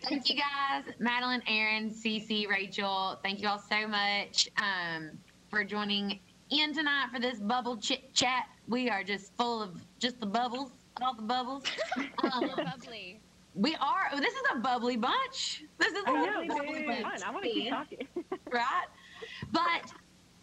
thank 0.02 0.30
you 0.30 0.38
guys, 0.38 0.86
Madeline, 1.00 1.44
Erin, 1.46 1.90
Cece, 1.90 2.48
Rachel. 2.48 3.20
Thank 3.22 3.42
you 3.42 3.50
all 3.50 3.60
so 3.60 3.86
much 3.86 4.48
um, 4.58 5.12
for 5.54 5.64
joining 5.64 6.20
in 6.50 6.74
tonight 6.74 7.10
for 7.14 7.20
this 7.20 7.38
bubble 7.38 7.78
chit 7.78 8.12
chat. 8.16 8.48
We 8.68 8.90
are 8.90 9.04
just 9.04 9.36
full 9.36 9.62
of 9.62 9.80
just 10.00 10.20
the 10.20 10.26
bubbles, 10.26 10.72
all 11.00 11.14
the 11.14 11.22
bubbles. 11.22 11.64
Um, 12.24 12.50
Bubbly. 12.56 13.20
we 13.54 13.76
are. 13.76 14.18
This 14.18 14.34
is 14.34 14.42
a 14.56 14.60
bubbly 14.60 14.96
bunch. 14.96 15.64
This 15.78 15.94
is 15.94 16.04
a 16.08 16.10
I 16.10 16.46
know, 16.46 16.56
bubbly 16.56 16.86
bunch 16.88 17.02
Fun. 17.04 17.24
I 17.24 17.32
want 17.32 17.44
to 17.44 17.52
keep 17.52 17.70
talking. 17.70 18.08
right? 18.52 18.86
But 19.52 19.92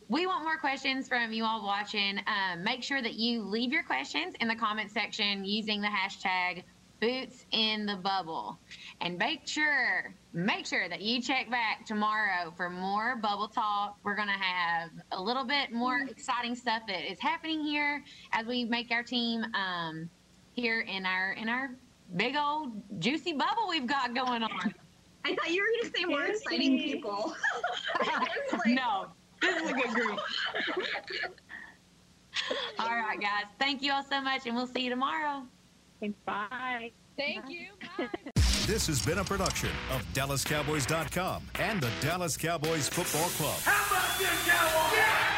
we 0.09 0.27
want 0.27 0.45
more 0.45 0.59
questions 0.59 1.09
from 1.09 1.33
you 1.33 1.45
all 1.45 1.65
watching. 1.65 2.21
Um, 2.29 2.63
make 2.63 2.85
sure 2.85 3.03
that 3.03 3.15
you 3.15 3.43
leave 3.43 3.73
your 3.73 3.83
questions 3.83 4.35
in 4.41 4.47
the 4.47 4.55
comment 4.55 4.93
section 4.93 5.45
using 5.45 5.81
the 5.81 5.89
hashtag 5.89 6.63
boots 7.01 7.47
in 7.53 7.87
the 7.87 7.97
bubble. 7.97 8.59
And 9.01 9.19
make 9.19 9.47
sure, 9.47 10.15
make 10.33 10.67
sure 10.67 10.89
that 10.89 11.01
you 11.01 11.21
check 11.21 11.51
back 11.51 11.87
tomorrow 11.87 12.53
for 12.57 12.71
more 12.71 13.17
bubble 13.17 13.49
talk. 13.49 13.97
We're 14.05 14.17
going 14.17 14.29
to 14.29 14.35
have 14.35 14.91
a 15.13 15.21
little 15.21 15.45
bit 15.45 15.73
more 15.73 16.01
exciting 16.09 16.55
stuff 16.55 16.83
that 16.87 17.11
is 17.11 17.19
happening 17.19 17.65
here 17.65 18.05
as 18.33 18.47
we 18.47 18.65
make 18.65 18.91
our 18.91 19.03
team 19.03 19.45
um, 19.55 20.09
here 20.53 20.81
in 20.81 21.07
our 21.07 21.33
in 21.33 21.49
our 21.49 21.71
big 22.17 22.37
old 22.37 22.73
juicy 23.01 23.33
bubble 23.33 23.69
we've 23.69 23.87
got 23.87 24.15
going 24.15 24.43
on. 24.43 24.75
I 25.25 25.35
thought 25.35 25.51
you 25.51 25.63
were 25.63 25.69
going 25.69 25.93
to 25.93 25.99
say 25.99 26.05
more 26.07 26.25
exciting 26.25 26.79
people. 26.79 27.35
Like, 27.99 28.49
no, 28.67 29.07
this 29.43 29.63
is 29.63 29.71
a 29.71 29.75
good 29.75 29.91
group. 29.91 30.19
All 32.79 32.89
right, 32.89 33.21
guys. 33.21 33.45
Thank 33.59 33.83
you 33.83 33.93
all 33.93 34.03
so 34.03 34.21
much, 34.23 34.47
and 34.47 34.57
we'll 34.57 34.67
see 34.67 34.81
you 34.81 34.91
tomorrow. 34.91 35.43
Okay, 36.03 36.15
Bye. 36.25 36.93
Thank 37.17 37.49
you. 37.49 37.69
Bye. 37.99 38.09
This 38.67 38.87
has 38.87 39.05
been 39.05 39.19
a 39.19 39.25
production 39.25 39.71
of 39.91 40.05
DallasCowboys.com 40.15 41.43
and 41.59 41.81
the 41.81 41.91
Dallas 42.01 42.37
Cowboys 42.37 42.89
Football 42.89 43.29
Club. 43.31 43.59
How 43.65 43.97
about 43.97 44.19
this, 44.19 44.49
Cowboys? 44.49 45.30